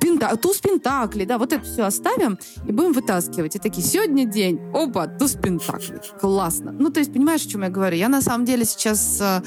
[0.00, 3.56] Пента, туз пентакли, да, вот это все оставим и будем вытаскивать.
[3.56, 6.00] И такие, сегодня день, опа, туз пентакли.
[6.20, 6.72] Классно.
[6.72, 7.96] Ну, то есть, понимаешь, о чем я говорю?
[7.96, 9.42] Я на самом деле сейчас э,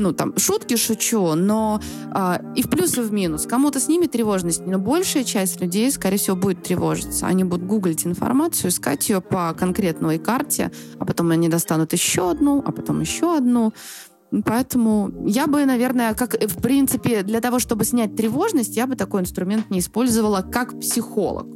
[0.00, 3.46] ну, там, шутки шучу, но а, и в плюс, и в минус.
[3.46, 7.26] Кому-то снимет тревожность, но большая часть людей, скорее всего, будет тревожиться.
[7.26, 12.62] Они будут гуглить информацию, искать ее по конкретной карте, а потом они достанут еще одну,
[12.64, 13.72] а потом еще одну.
[14.44, 19.22] Поэтому я бы, наверное, как в принципе, для того, чтобы снять тревожность, я бы такой
[19.22, 21.46] инструмент не использовала как психолог.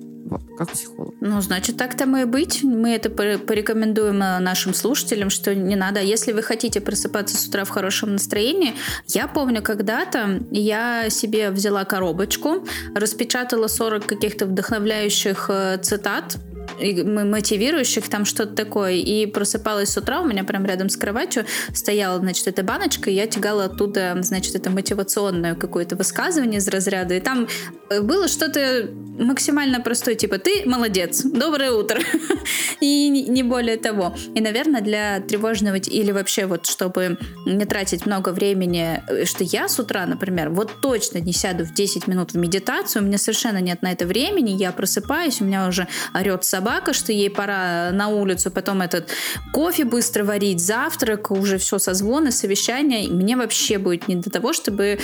[0.56, 1.14] Как психолог.
[1.20, 2.64] Ну, значит, так то мы и быть.
[2.64, 6.00] Мы это порекомендуем э, нашим слушателям, что не надо.
[6.00, 8.74] Если вы хотите просыпаться с утра в хорошем настроении,
[9.08, 16.38] я помню когда-то я себе взяла коробочку, распечатала 40 каких-то вдохновляющих э, цитат
[16.78, 18.92] мотивирующих, там что-то такое.
[18.92, 23.14] И просыпалась с утра, у меня прям рядом с кроватью стояла, значит, эта баночка, и
[23.14, 27.14] я тягала оттуда, значит, это мотивационное какое-то высказывание из разряда.
[27.14, 27.48] И там
[27.90, 28.88] э, было что-то
[29.18, 32.00] максимально простое, типа, ты молодец, доброе утро.
[32.80, 34.14] и не более того.
[34.34, 39.68] И, наверное, для тревожного или вообще вот, чтобы не тратить много времени, э, что я
[39.68, 43.58] с утра, например, вот точно не сяду в 10 минут в медитацию, у меня совершенно
[43.58, 48.08] нет на это времени, я просыпаюсь, у меня уже орет собака, что ей пора на
[48.08, 49.08] улицу, потом этот
[49.52, 53.08] кофе быстро варить, завтрак, уже все созвоны, совещания.
[53.08, 54.98] Мне вообще будет не до того, чтобы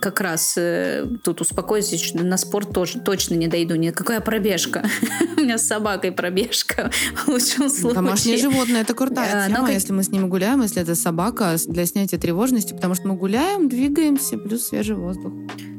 [0.00, 3.74] как раз э, тут успокоиться, на спорт тоже точно не дойду.
[3.74, 4.84] Никакая пробежка.
[5.36, 6.90] У меня с собакой пробежка
[7.24, 7.94] в лучшем случае.
[7.94, 9.74] Домашнее животное, это крутая тема, как...
[9.74, 13.68] если мы с ним гуляем, если это собака для снятия тревожности, потому что мы гуляем,
[13.68, 15.32] двигаемся, плюс свежий воздух.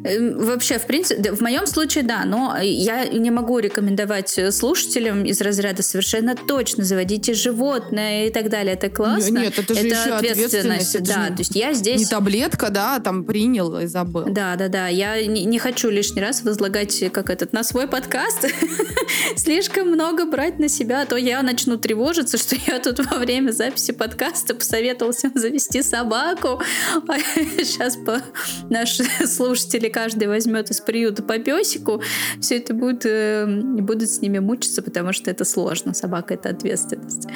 [0.03, 4.39] Эм, вообще, в принципе, в моем случае, да, но я не могу рекомендовать
[4.81, 8.73] слушателям из разряда совершенно точно заводите животное и так далее.
[8.73, 9.39] Это классно.
[9.39, 10.95] Нет, это же это еще ответственность.
[10.95, 11.03] ответственность.
[11.03, 11.99] да, то есть я здесь...
[11.99, 14.25] Не таблетка, да, там принял и забыл.
[14.27, 14.87] Да, да, да.
[14.87, 18.47] Я не, не хочу лишний раз возлагать, как этот, на свой подкаст
[19.35, 23.51] слишком много брать на себя, а то я начну тревожиться, что я тут во время
[23.51, 26.61] записи подкаста посоветовал всем завести собаку.
[27.07, 27.19] А
[27.63, 28.21] сейчас по...
[28.69, 32.01] наши слушатели каждый возьмет из приюта по песику,
[32.39, 35.93] все это будет, э, будут с ними мучиться, потому что это сложно.
[35.93, 37.27] Собака— это ответственность.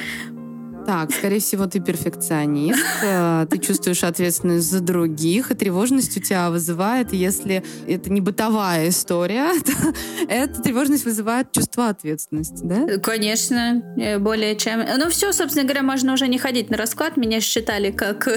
[0.86, 6.48] Так, скорее всего, ты перфекционист, э, ты чувствуешь ответственность за других, и тревожность у тебя
[6.48, 9.48] вызывает, если это не бытовая история,
[10.28, 12.98] эта тревожность вызывает чувство ответственности, да?
[12.98, 14.80] Конечно, э, более чем.
[14.98, 18.28] Ну все, собственно говоря, можно уже не ходить на расклад, меня считали как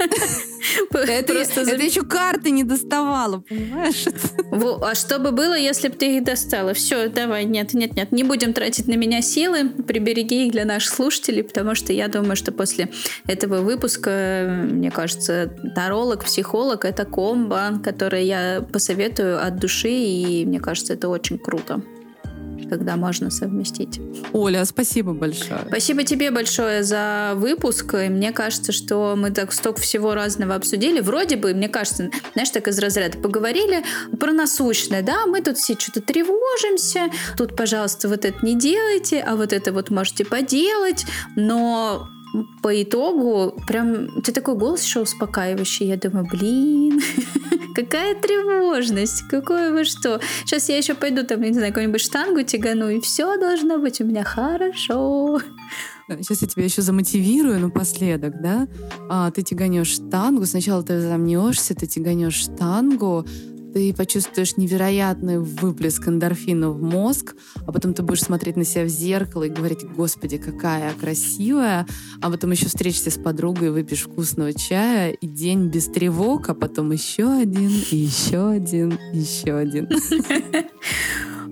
[0.00, 4.04] это, Просто это еще карты не доставала, понимаешь?
[4.82, 6.74] А что бы было, если бы ты их достала?
[6.74, 10.94] Все, давай, нет, нет, нет, не будем тратить на меня силы, прибереги их для наших
[10.94, 12.88] слушателей, потому что я думаю, что после
[13.26, 20.60] этого выпуска, мне кажется, таролог, психолог— это комбо, которое я посоветую от души, и мне
[20.60, 21.82] кажется, это очень круто.
[22.70, 24.00] Когда можно совместить.
[24.32, 25.64] Оля, спасибо большое.
[25.66, 27.94] Спасибо тебе большое за выпуск.
[27.94, 31.00] И мне кажется, что мы так столько всего разного обсудили.
[31.00, 33.82] Вроде бы, мне кажется, знаешь, так из разряда поговорили
[34.18, 39.34] про насущное, да, мы тут все что-то тревожимся, тут, пожалуйста, вот это не делайте, а
[39.34, 41.04] вот это вот можете поделать,
[41.36, 42.08] но
[42.62, 45.86] по итогу прям тебя такой голос еще успокаивающий.
[45.86, 47.00] Я думаю, блин,
[47.74, 50.20] какая тревожность, какое вы что.
[50.44, 54.04] Сейчас я еще пойду там, не знаю, какую-нибудь штангу тягану, и все должно быть у
[54.04, 55.40] меня хорошо.
[56.08, 58.66] Сейчас я тебя еще замотивирую напоследок, да?
[59.08, 63.24] А, ты тяганешь штангу, сначала ты замнешься, ты тяганешь штангу,
[63.72, 67.34] ты почувствуешь невероятный выплеск эндорфина в мозг,
[67.66, 71.86] а потом ты будешь смотреть на себя в зеркало и говорить, господи, какая я красивая,
[72.20, 76.92] а потом еще встретишься с подругой, выпьешь вкусного чая, и день без тревог, а потом
[76.92, 79.88] еще один, и еще один, и еще один.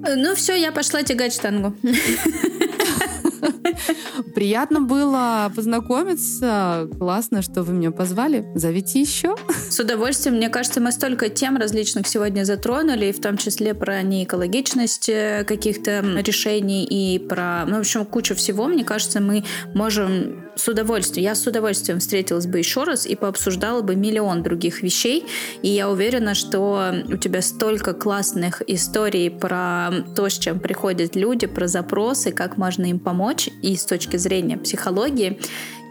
[0.01, 1.75] Ну все, я пошла тягать штангу.
[4.35, 6.89] Приятно было познакомиться.
[6.99, 8.47] Классно, что вы меня позвали.
[8.55, 9.37] Зовите еще.
[9.71, 10.37] С удовольствием.
[10.37, 15.45] Мне кажется, мы столько тем различных сегодня затронули, и в том числе про неэкологичность э,
[15.47, 18.67] каких-то решений и про, ну, в общем, кучу всего.
[18.67, 19.45] Мне кажется, мы
[19.75, 24.83] можем с удовольствием, я с удовольствием встретилась бы еще раз и пообсуждала бы миллион других
[24.83, 25.25] вещей.
[25.63, 31.47] И я уверена, что у тебя столько классных историй про то, с чем приходят люди,
[31.47, 35.41] про запросы, как можно им помочь и с точки зрения психологии.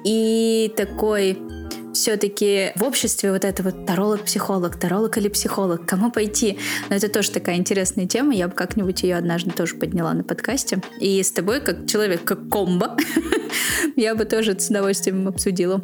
[0.03, 1.37] И такой
[1.93, 6.59] все-таки в обществе вот это вот таролог-психолог, таролог или психолог, кому пойти?
[6.89, 10.81] Но это тоже такая интересная тема, я бы как-нибудь ее однажды тоже подняла на подкасте.
[10.99, 12.95] И с тобой, как человек, как комбо,
[13.95, 15.81] я бы тоже с удовольствием обсудила.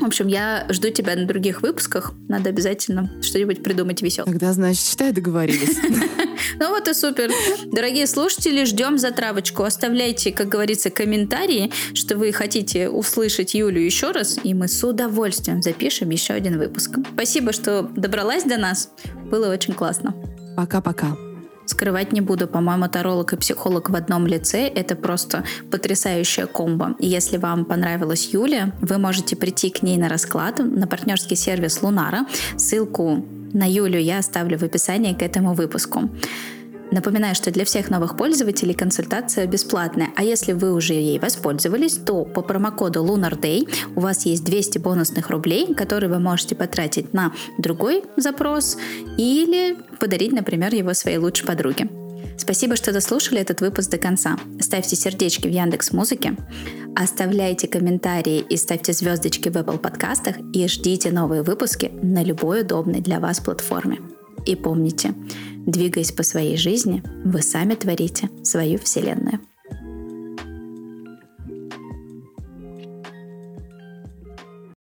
[0.00, 2.12] В общем, я жду тебя на других выпусках.
[2.28, 4.32] Надо обязательно что-нибудь придумать веселое.
[4.32, 5.76] Тогда, значит, считай, договорились.
[6.58, 7.30] Ну вот и супер.
[7.66, 9.64] Дорогие слушатели, ждем затравочку.
[9.64, 15.62] Оставляйте, как говорится, комментарии, что вы хотите услышать Юлю еще раз, и мы с удовольствием
[15.62, 16.98] запишем еще один выпуск.
[17.14, 18.90] Спасибо, что добралась до нас.
[19.30, 20.14] Было очень классно.
[20.56, 21.16] Пока-пока.
[21.64, 26.96] Скрывать не буду, по-моему, таролог и психолог в одном лице— это просто потрясающая комбо.
[26.98, 31.82] И если вам понравилась Юля, вы можете прийти к ней на расклад на партнерский сервис
[31.82, 32.26] Лунара.
[32.56, 36.10] Ссылку на Юлю я оставлю в описании к этому выпуску.
[36.92, 42.24] Напоминаю, что для всех новых пользователей консультация бесплатная, а если вы уже ей воспользовались, то
[42.24, 47.32] по промокоду Lunar Day у вас есть 200 бонусных рублей, которые вы можете потратить на
[47.56, 48.76] другой запрос
[49.16, 51.88] или подарить, например, его своей лучшей подруге.
[52.36, 54.36] Спасибо, что дослушали этот выпуск до конца.
[54.60, 56.36] Ставьте сердечки в Яндекс Музыке,
[56.96, 63.00] оставляйте комментарии и ставьте звездочки в Apple подкастах и ждите новые выпуски на любой удобной
[63.00, 64.00] для вас платформе.
[64.44, 65.14] И помните,
[65.66, 69.40] Двигаясь по своей жизни, вы сами творите свою вселенную.